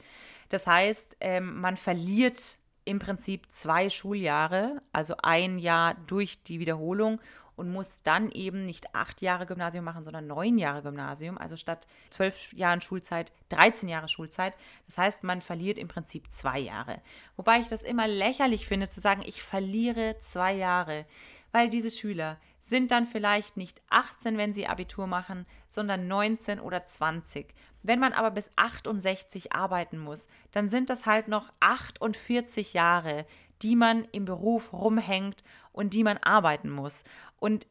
Das 0.48 0.66
heißt, 0.66 1.18
ähm, 1.20 1.60
man 1.60 1.76
verliert 1.76 2.58
im 2.86 2.98
Prinzip 2.98 3.50
zwei 3.50 3.90
Schuljahre, 3.90 4.80
also 4.92 5.16
ein 5.22 5.58
Jahr 5.58 5.94
durch 6.06 6.42
die 6.44 6.60
Wiederholung 6.60 7.20
und 7.56 7.70
muss 7.72 8.02
dann 8.02 8.30
eben 8.30 8.64
nicht 8.64 8.94
acht 8.94 9.22
Jahre 9.22 9.46
Gymnasium 9.46 9.84
machen, 9.84 10.04
sondern 10.04 10.26
neun 10.26 10.58
Jahre 10.58 10.82
Gymnasium. 10.82 11.36
Also 11.36 11.56
statt 11.56 11.86
zwölf 12.10 12.52
Jahren 12.52 12.80
Schulzeit 12.80 13.32
13 13.48 13.88
Jahre 13.88 14.08
Schulzeit. 14.08 14.54
Das 14.86 14.98
heißt, 14.98 15.24
man 15.24 15.40
verliert 15.40 15.78
im 15.78 15.88
Prinzip 15.88 16.30
zwei 16.30 16.60
Jahre. 16.60 17.00
Wobei 17.36 17.58
ich 17.58 17.68
das 17.68 17.82
immer 17.82 18.06
lächerlich 18.06 18.66
finde, 18.66 18.88
zu 18.88 19.00
sagen, 19.00 19.22
ich 19.24 19.42
verliere 19.42 20.18
zwei 20.18 20.54
Jahre, 20.54 21.06
weil 21.50 21.70
diese 21.70 21.90
Schüler 21.90 22.38
sind 22.60 22.90
dann 22.90 23.06
vielleicht 23.06 23.56
nicht 23.56 23.80
18, 23.90 24.36
wenn 24.36 24.52
sie 24.52 24.66
Abitur 24.66 25.06
machen, 25.06 25.46
sondern 25.68 26.08
19 26.08 26.60
oder 26.60 26.84
20. 26.84 27.54
Wenn 27.86 28.00
man 28.00 28.12
aber 28.12 28.32
bis 28.32 28.50
68 28.56 29.52
arbeiten 29.52 29.98
muss, 29.98 30.26
dann 30.50 30.68
sind 30.68 30.90
das 30.90 31.06
halt 31.06 31.28
noch 31.28 31.52
48 31.60 32.72
Jahre, 32.72 33.26
die 33.62 33.76
man 33.76 34.08
im 34.10 34.24
Beruf 34.24 34.72
rumhängt 34.72 35.44
und 35.70 35.94
die 35.94 36.02
man 36.02 36.18
arbeiten 36.18 36.68
muss. 36.68 37.04
Und 37.38 37.68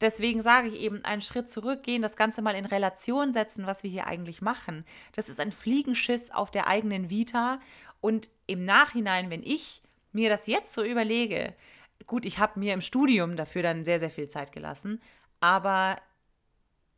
deswegen 0.00 0.42
sage 0.42 0.68
ich 0.68 0.78
eben, 0.78 1.04
einen 1.04 1.22
Schritt 1.22 1.48
zurückgehen, 1.48 2.02
das 2.02 2.14
Ganze 2.14 2.40
mal 2.40 2.54
in 2.54 2.66
Relation 2.66 3.32
setzen, 3.32 3.66
was 3.66 3.82
wir 3.82 3.90
hier 3.90 4.06
eigentlich 4.06 4.40
machen. 4.42 4.84
Das 5.16 5.28
ist 5.28 5.40
ein 5.40 5.50
Fliegenschiss 5.50 6.30
auf 6.30 6.52
der 6.52 6.68
eigenen 6.68 7.10
Vita. 7.10 7.58
Und 8.00 8.30
im 8.46 8.64
Nachhinein, 8.64 9.28
wenn 9.28 9.42
ich 9.42 9.82
mir 10.12 10.30
das 10.30 10.46
jetzt 10.46 10.72
so 10.72 10.84
überlege, 10.84 11.52
gut, 12.06 12.24
ich 12.26 12.38
habe 12.38 12.60
mir 12.60 12.74
im 12.74 12.80
Studium 12.80 13.34
dafür 13.34 13.64
dann 13.64 13.84
sehr, 13.84 13.98
sehr 13.98 14.10
viel 14.10 14.28
Zeit 14.28 14.52
gelassen, 14.52 15.02
aber 15.40 15.96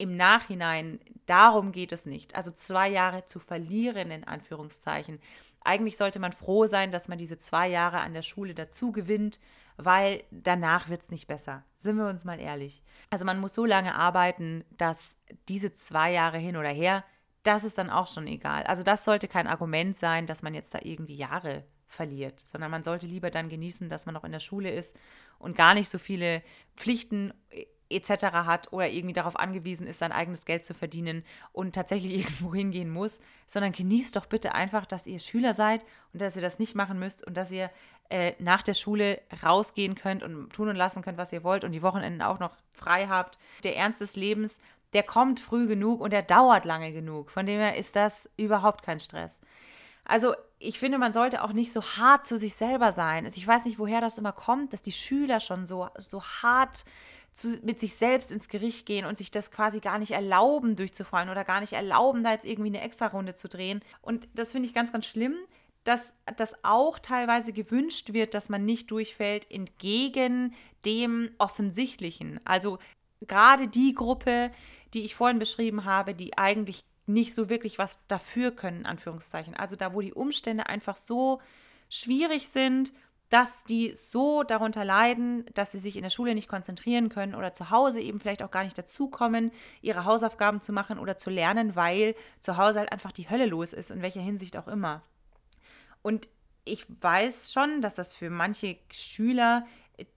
im 0.01 0.17
Nachhinein, 0.17 0.99
darum 1.27 1.73
geht 1.73 1.93
es 1.93 2.07
nicht. 2.07 2.35
Also 2.35 2.51
zwei 2.51 2.89
Jahre 2.89 3.27
zu 3.27 3.39
verlieren, 3.39 4.11
in 4.11 4.25
Anführungszeichen. 4.25 5.21
Eigentlich 5.63 5.99
sollte 5.99 6.19
man 6.19 6.33
froh 6.33 6.67
sein, 6.67 6.91
dass 6.91 7.09
man 7.09 7.19
diese 7.19 7.37
zwei 7.37 7.69
Jahre 7.69 8.01
an 8.01 8.15
der 8.15 8.23
Schule 8.23 8.55
dazu 8.55 8.93
gewinnt, 8.93 9.39
weil 9.77 10.25
danach 10.31 10.89
wird 10.89 11.03
es 11.03 11.11
nicht 11.11 11.27
besser. 11.27 11.65
Sind 11.77 11.97
wir 11.97 12.09
uns 12.09 12.25
mal 12.25 12.41
ehrlich. 12.41 12.83
Also 13.11 13.27
man 13.27 13.39
muss 13.41 13.55
so 13.55 13.67
lange 13.67 13.95
arbeiten, 13.95 14.65
dass 14.71 15.17
diese 15.49 15.75
zwei 15.75 16.13
Jahre 16.13 16.39
hin 16.39 16.57
oder 16.57 16.71
her, 16.71 17.05
das 17.43 17.65
ist 17.65 17.77
dann 17.77 17.91
auch 17.91 18.07
schon 18.07 18.27
egal. 18.27 18.63
Also 18.65 18.83
das 18.83 19.05
sollte 19.05 19.29
kein 19.29 19.47
Argument 19.47 19.95
sein, 19.97 20.27
dass 20.27 20.43
man 20.43 20.55
jetzt 20.55 20.73
da 20.73 20.79
irgendwie 20.83 21.17
Jahre 21.17 21.65
verliert, 21.87 22.41
sondern 22.41 22.71
man 22.71 22.85
sollte 22.85 23.07
lieber 23.07 23.31
dann 23.31 23.51
genießen, 23.51 23.91
dass 23.91 24.07
man 24.07 24.15
noch 24.15 24.25
in 24.25 24.33
der 24.33 24.41
Schule 24.41 24.71
ist 24.71 24.97
und 25.39 25.57
gar 25.57 25.75
nicht 25.75 25.91
so 25.91 25.99
viele 25.99 26.43
Pflichten 26.77 27.35
etc. 27.91 28.25
hat 28.33 28.73
oder 28.73 28.89
irgendwie 28.89 29.13
darauf 29.13 29.37
angewiesen 29.37 29.87
ist, 29.87 29.99
sein 29.99 30.13
eigenes 30.13 30.45
Geld 30.45 30.65
zu 30.65 30.75
verdienen 30.75 31.25
und 31.53 31.75
tatsächlich 31.75 32.13
irgendwo 32.19 32.55
hingehen 32.55 32.91
muss, 32.91 33.21
sondern 33.47 33.73
genießt 33.73 34.17
doch 34.17 34.27
bitte 34.27 34.55
einfach, 34.55 34.87
dass 34.87 35.07
ihr 35.07 35.19
Schüler 35.19 35.55
seid 35.55 35.85
und 36.13 36.23
dass 36.23 36.37
ihr 36.37 36.43
das 36.43 36.59
nicht 36.59 36.75
machen 36.75 36.99
müsst 36.99 37.27
und 37.27 37.37
dass 37.37 37.51
ihr 37.51 37.71
äh, 38.09 38.35
nach 38.39 38.63
der 38.63 38.75
Schule 38.75 39.21
rausgehen 39.43 39.95
könnt 39.95 40.23
und 40.23 40.51
tun 40.53 40.69
und 40.69 40.77
lassen 40.77 41.03
könnt, 41.03 41.19
was 41.19 41.33
ihr 41.33 41.45
wollt 41.45 41.65
und 41.65 41.73
die 41.73 41.83
Wochenenden 41.83 42.23
auch 42.23 42.39
noch 42.39 42.57
frei 42.71 43.07
habt. 43.07 43.39
Der 43.63 43.77
Ernst 43.77 44.01
des 44.01 44.17
Lebens, 44.17 44.59
der 44.93 45.03
kommt 45.03 45.39
früh 45.41 45.67
genug 45.67 46.01
und 46.01 46.13
der 46.13 46.23
dauert 46.23 46.65
lange 46.65 46.93
genug. 46.93 47.31
Von 47.31 47.47
dem 47.47 47.61
her 47.61 47.77
ist 47.77 47.97
das 47.97 48.29
überhaupt 48.37 48.83
kein 48.83 49.01
Stress. 49.01 49.41
Also 50.05 50.35
ich 50.59 50.79
finde, 50.79 50.99
man 50.99 51.13
sollte 51.13 51.43
auch 51.45 51.53
nicht 51.53 51.73
so 51.73 51.83
hart 51.83 52.27
zu 52.27 52.37
sich 52.37 52.57
selber 52.57 52.93
sein. 52.93 53.25
Also 53.27 53.37
ich 53.37 53.47
weiß 53.47 53.65
nicht, 53.65 53.79
woher 53.79 54.01
das 54.01 54.19
immer 54.19 54.33
kommt, 54.33 54.73
dass 54.73 54.83
die 54.83 54.93
Schüler 54.93 55.39
schon 55.39 55.67
so, 55.67 55.89
so 55.97 56.23
hart 56.23 56.85
zu, 57.33 57.59
mit 57.63 57.81
sich 57.81 57.97
selbst 57.97 58.31
ins 58.31 58.49
Gericht 58.49 58.87
gehen 58.87 59.07
und 59.07 59.19
sich 59.19 59.31
das 59.31 59.51
quasi 59.51 59.81
gar 59.81 59.99
nicht 59.99 60.13
erlauben, 60.13 60.77
durchzufallen 60.77 61.31
oder 61.31 61.45
gar 61.45 61.61
nicht 61.61 61.73
erlauben, 61.73 62.25
da 62.25 62.33
jetzt 62.33 62.45
irgendwie 62.45 62.71
eine 62.71 62.83
Extra-Runde 62.83 63.35
zu 63.35 63.49
drehen. 63.49 63.83
Und 64.03 64.29
das 64.35 64.53
finde 64.53 64.69
ich 64.69 64.75
ganz, 64.75 64.93
ganz 64.93 65.07
schlimm, 65.07 65.35
dass 65.85 66.15
das 66.37 66.55
auch 66.63 66.99
teilweise 66.99 67.53
gewünscht 67.53 68.13
wird, 68.13 68.35
dass 68.35 68.49
man 68.49 68.65
nicht 68.65 68.91
durchfällt, 68.91 69.51
entgegen 69.51 70.55
dem 70.85 71.31
Offensichtlichen. 71.39 72.41
Also 72.45 72.79
gerade 73.23 73.69
die 73.69 73.95
Gruppe, 73.95 74.51
die 74.93 75.05
ich 75.05 75.15
vorhin 75.15 75.39
beschrieben 75.39 75.85
habe, 75.85 76.15
die 76.15 76.37
eigentlich 76.37 76.85
nicht 77.07 77.35
so 77.35 77.49
wirklich 77.49 77.79
was 77.79 77.99
dafür 78.09 78.51
können, 78.51 78.87
Anführungszeichen. 78.87 79.55
Also 79.55 79.77
da, 79.77 79.95
wo 79.95 80.01
die 80.01 80.13
Umstände 80.13 80.67
einfach 80.67 80.97
so 80.97 81.41
schwierig 81.89 82.49
sind, 82.49 82.93
dass 83.31 83.65
die 83.65 83.95
so 83.95 84.43
darunter 84.43 84.85
leiden, 84.85 85.47
dass 85.55 85.73
sie 85.73 85.79
sich 85.79 85.97
in 85.97 86.03
der 86.03 86.11
Schule 86.11 86.35
nicht 86.35 86.49
konzentrieren 86.49 87.09
können 87.09 87.35
oder 87.35 87.55
zu 87.55 87.71
Hause 87.71 88.01
eben 88.01 88.19
vielleicht 88.19 88.43
auch 88.43 88.51
gar 88.51 88.65
nicht 88.65 88.77
dazukommen, 88.77 89.53
ihre 89.81 90.05
Hausaufgaben 90.05 90.61
zu 90.61 90.73
machen 90.73 90.99
oder 90.99 91.17
zu 91.17 91.31
lernen, 91.31 91.77
weil 91.77 92.15
zu 92.41 92.57
Hause 92.57 92.81
halt 92.81 92.93
einfach 92.93 93.13
die 93.13 93.31
Hölle 93.31 93.47
los 93.47 93.73
ist, 93.73 93.91
in 93.91 94.03
welcher 94.03 94.21
Hinsicht 94.21 94.57
auch 94.57 94.69
immer. 94.69 95.03
Und 96.03 96.29
ich 96.65 96.87
weiß 97.01 97.53
schon, 97.53 97.81
dass 97.83 97.95
das 97.95 98.15
für 98.15 98.31
manche 98.31 98.77
Schüler 98.93 99.65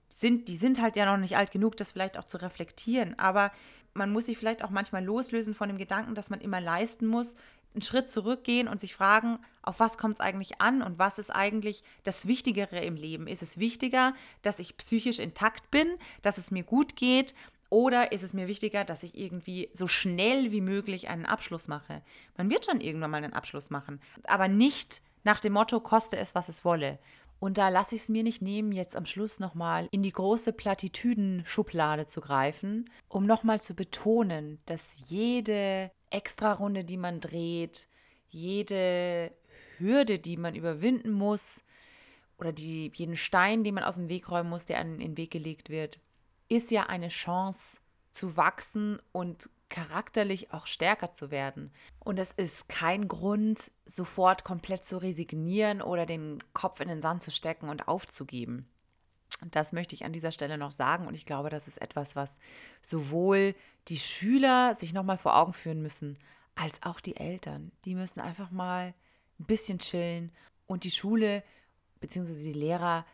sind, 0.08 0.48
die 0.48 0.56
sind 0.56 0.80
halt 0.80 0.96
ja 0.96 1.06
noch 1.06 1.16
nicht 1.16 1.36
alt 1.36 1.52
genug, 1.52 1.76
das 1.76 1.92
vielleicht 1.92 2.18
auch 2.18 2.24
zu 2.24 2.38
reflektieren. 2.38 3.18
Aber 3.18 3.52
man 3.94 4.12
muss 4.12 4.26
sich 4.26 4.38
vielleicht 4.38 4.64
auch 4.64 4.70
manchmal 4.70 5.04
loslösen 5.04 5.54
von 5.54 5.68
dem 5.68 5.78
Gedanken, 5.78 6.14
dass 6.14 6.30
man 6.30 6.40
immer 6.40 6.60
leisten 6.60 7.06
muss, 7.06 7.36
einen 7.74 7.82
Schritt 7.82 8.08
zurückgehen 8.08 8.68
und 8.68 8.80
sich 8.80 8.94
fragen, 8.94 9.38
auf 9.62 9.80
was 9.80 9.98
kommt 9.98 10.14
es 10.14 10.20
eigentlich 10.20 10.60
an 10.60 10.82
und 10.82 10.98
was 10.98 11.18
ist 11.18 11.30
eigentlich 11.30 11.82
das 12.04 12.26
Wichtigere 12.26 12.80
im 12.80 12.96
Leben? 12.96 13.26
Ist 13.26 13.42
es 13.42 13.58
wichtiger, 13.58 14.14
dass 14.42 14.58
ich 14.58 14.76
psychisch 14.76 15.18
intakt 15.18 15.70
bin, 15.70 15.88
dass 16.22 16.38
es 16.38 16.50
mir 16.50 16.62
gut 16.62 16.96
geht? 16.96 17.34
Oder 17.70 18.12
ist 18.12 18.22
es 18.22 18.34
mir 18.34 18.46
wichtiger, 18.46 18.84
dass 18.84 19.02
ich 19.02 19.18
irgendwie 19.18 19.68
so 19.72 19.88
schnell 19.88 20.52
wie 20.52 20.60
möglich 20.60 21.08
einen 21.08 21.26
Abschluss 21.26 21.66
mache? 21.66 22.02
Man 22.36 22.48
wird 22.48 22.66
schon 22.66 22.80
irgendwann 22.80 23.10
mal 23.10 23.24
einen 23.24 23.32
Abschluss 23.32 23.70
machen, 23.70 24.00
aber 24.24 24.48
nicht 24.48 25.02
nach 25.24 25.40
dem 25.40 25.54
Motto, 25.54 25.80
koste 25.80 26.16
es, 26.16 26.34
was 26.34 26.48
es 26.48 26.64
wolle. 26.64 26.98
Und 27.40 27.58
da 27.58 27.68
lasse 27.68 27.96
ich 27.96 28.02
es 28.02 28.08
mir 28.08 28.22
nicht 28.22 28.42
nehmen, 28.42 28.72
jetzt 28.72 28.96
am 28.96 29.06
Schluss 29.06 29.40
nochmal 29.40 29.88
in 29.90 30.02
die 30.02 30.12
große 30.12 30.52
Plattitüden-Schublade 30.52 32.06
zu 32.06 32.20
greifen, 32.20 32.88
um 33.08 33.26
nochmal 33.26 33.60
zu 33.60 33.74
betonen, 33.74 34.60
dass 34.66 35.02
jede 35.08 35.90
Extrarunde, 36.14 36.84
die 36.84 36.96
man 36.96 37.20
dreht, 37.20 37.88
jede 38.28 39.32
Hürde, 39.78 40.18
die 40.18 40.36
man 40.36 40.54
überwinden 40.54 41.12
muss, 41.12 41.64
oder 42.38 42.52
die, 42.52 42.90
jeden 42.94 43.16
Stein, 43.16 43.64
den 43.64 43.74
man 43.74 43.84
aus 43.84 43.94
dem 43.94 44.08
Weg 44.08 44.30
räumen 44.30 44.50
muss, 44.50 44.66
der 44.66 44.78
an 44.78 44.98
den 44.98 45.16
Weg 45.16 45.30
gelegt 45.30 45.70
wird, 45.70 45.98
ist 46.48 46.70
ja 46.70 46.84
eine 46.84 47.08
Chance 47.08 47.80
zu 48.10 48.36
wachsen 48.36 49.00
und 49.12 49.50
charakterlich 49.68 50.52
auch 50.52 50.66
stärker 50.66 51.12
zu 51.12 51.30
werden. 51.30 51.72
Und 51.98 52.18
es 52.18 52.32
ist 52.32 52.68
kein 52.68 53.08
Grund, 53.08 53.72
sofort 53.86 54.44
komplett 54.44 54.84
zu 54.84 54.98
resignieren 54.98 55.82
oder 55.82 56.06
den 56.06 56.42
Kopf 56.52 56.80
in 56.80 56.88
den 56.88 57.00
Sand 57.00 57.22
zu 57.22 57.30
stecken 57.30 57.68
und 57.68 57.88
aufzugeben. 57.88 58.68
Das 59.50 59.72
möchte 59.72 59.94
ich 59.94 60.04
an 60.04 60.12
dieser 60.12 60.32
Stelle 60.32 60.58
noch 60.58 60.70
sagen 60.70 61.06
und 61.06 61.14
ich 61.14 61.26
glaube, 61.26 61.50
das 61.50 61.68
ist 61.68 61.80
etwas, 61.80 62.16
was 62.16 62.38
sowohl 62.80 63.54
die 63.88 63.98
Schüler 63.98 64.74
sich 64.74 64.92
nochmal 64.92 65.18
vor 65.18 65.36
Augen 65.36 65.52
führen 65.52 65.82
müssen, 65.82 66.18
als 66.54 66.82
auch 66.82 67.00
die 67.00 67.16
Eltern. 67.16 67.72
Die 67.84 67.94
müssen 67.94 68.20
einfach 68.20 68.50
mal 68.50 68.94
ein 69.38 69.44
bisschen 69.44 69.78
chillen 69.78 70.32
und 70.66 70.84
die 70.84 70.90
Schule 70.90 71.42
bzw. 72.00 72.42
die 72.42 72.52
Lehrer 72.52 73.04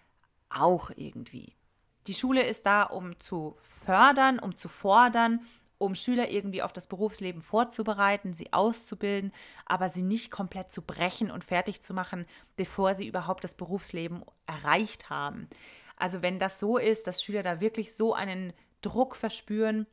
auch 0.51 0.91
irgendwie. 0.95 1.55
Die 2.07 2.15
Schule 2.15 2.43
ist 2.43 2.67
da, 2.67 2.83
um 2.83 3.19
zu 3.21 3.57
fördern, 3.59 4.39
um 4.39 4.57
zu 4.57 4.69
fordern, 4.69 5.41
um 5.79 5.95
Schüler 5.95 6.31
irgendwie 6.31 6.63
auf 6.63 6.73
das 6.73 6.87
Berufsleben 6.87 7.41
vorzubereiten, 7.41 8.35
sie 8.35 8.53
auszubilden, 8.53 9.33
aber 9.65 9.89
sie 9.89 10.03
nicht 10.03 10.31
komplett 10.31 10.71
zu 10.71 10.83
brechen 10.83 11.31
und 11.31 11.43
fertig 11.43 11.83
zu 11.83 11.95
machen, 11.95 12.27
bevor 12.57 12.95
sie 12.95 13.07
überhaupt 13.07 13.45
das 13.45 13.55
Berufsleben 13.55 14.23
erreicht 14.47 15.09
haben. 15.09 15.49
Also 16.01 16.23
wenn 16.23 16.39
das 16.39 16.59
so 16.59 16.79
ist, 16.79 17.07
dass 17.07 17.23
Schüler 17.23 17.43
da 17.43 17.61
wirklich 17.61 17.95
so 17.95 18.15
einen 18.15 18.53
Druck 18.83 19.17
verspüren 19.17 19.87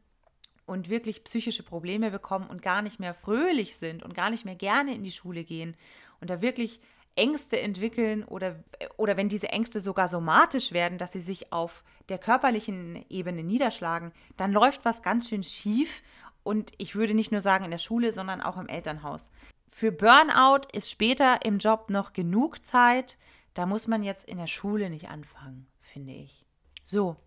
und 0.66 0.90
wirklich 0.90 1.24
psychische 1.24 1.64
Probleme 1.64 2.12
bekommen 2.12 2.50
und 2.50 2.62
gar 2.62 2.82
nicht 2.82 3.00
mehr 3.00 3.14
fröhlich 3.14 3.78
sind 3.78 4.04
und 4.04 4.14
gar 4.14 4.30
nicht 4.30 4.46
mehr 4.46 4.56
gerne 4.56 4.94
in 4.96 5.04
die 5.04 5.12
Schule 5.12 5.44
gehen 5.44 5.76
und 6.20 6.30
da 6.30 6.42
wirklich 6.42 6.80
Ängste 7.16 7.60
entwickeln 7.60 8.24
oder, 8.24 8.64
oder 8.96 9.18
wenn 9.18 9.28
diese 9.28 9.50
Ängste 9.50 9.82
sogar 9.82 10.08
somatisch 10.08 10.72
werden, 10.72 10.98
dass 10.98 11.14
sie 11.14 11.20
sich 11.20 11.52
auf 11.52 11.84
der 12.10 12.20
körperlichen 12.20 13.04
Ebene 13.10 13.44
niederschlagen, 13.44 14.12
dann 14.38 14.52
läuft 14.52 14.86
was 14.86 15.02
ganz 15.02 15.30
schön 15.30 15.44
schief. 15.44 16.04
Und 16.44 16.72
ich 16.78 16.96
würde 16.96 17.14
nicht 17.14 17.32
nur 17.32 17.42
sagen 17.42 17.66
in 17.66 17.72
der 17.72 17.80
Schule, 17.80 18.12
sondern 18.12 18.42
auch 18.42 18.58
im 18.58 18.68
Elternhaus. 18.68 19.30
Für 19.68 19.92
Burnout 19.92 20.68
ist 20.72 20.90
später 20.90 21.40
im 21.44 21.58
Job 21.58 21.90
noch 21.90 22.14
genug 22.14 22.64
Zeit, 22.64 23.18
da 23.54 23.66
muss 23.66 23.88
man 23.88 24.04
jetzt 24.04 24.30
in 24.30 24.38
der 24.38 24.48
Schule 24.48 24.90
nicht 24.90 25.10
anfangen, 25.10 25.68
finde 25.98 26.14
ich. 26.14 26.46
So, 26.84 27.18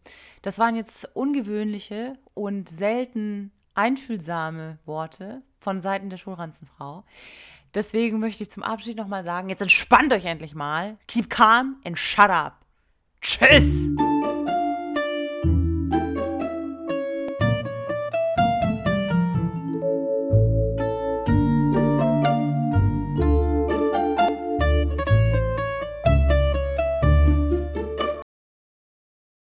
das 0.42 0.58
waren 0.58 0.76
jetzt 0.76 1.04
ungewöhnliche 1.14 2.16
und 2.34 2.68
selten 2.68 3.50
einfühlsame 3.74 4.78
Worte 4.86 5.42
von 5.58 5.80
Seiten 5.80 6.08
der 6.08 6.16
Schulranzenfrau. 6.16 7.04
Deswegen 7.74 8.20
möchte 8.20 8.44
ich 8.44 8.50
zum 8.50 8.62
Abschied 8.62 8.96
nochmal 8.96 9.24
sagen, 9.24 9.48
jetzt 9.48 9.62
entspannt 9.62 10.12
euch 10.12 10.24
endlich 10.24 10.54
mal. 10.54 10.98
Keep 11.08 11.30
calm 11.30 11.76
and 11.84 11.98
shut 11.98 12.30
up. 12.30 12.64
Tschüss! 13.20 13.90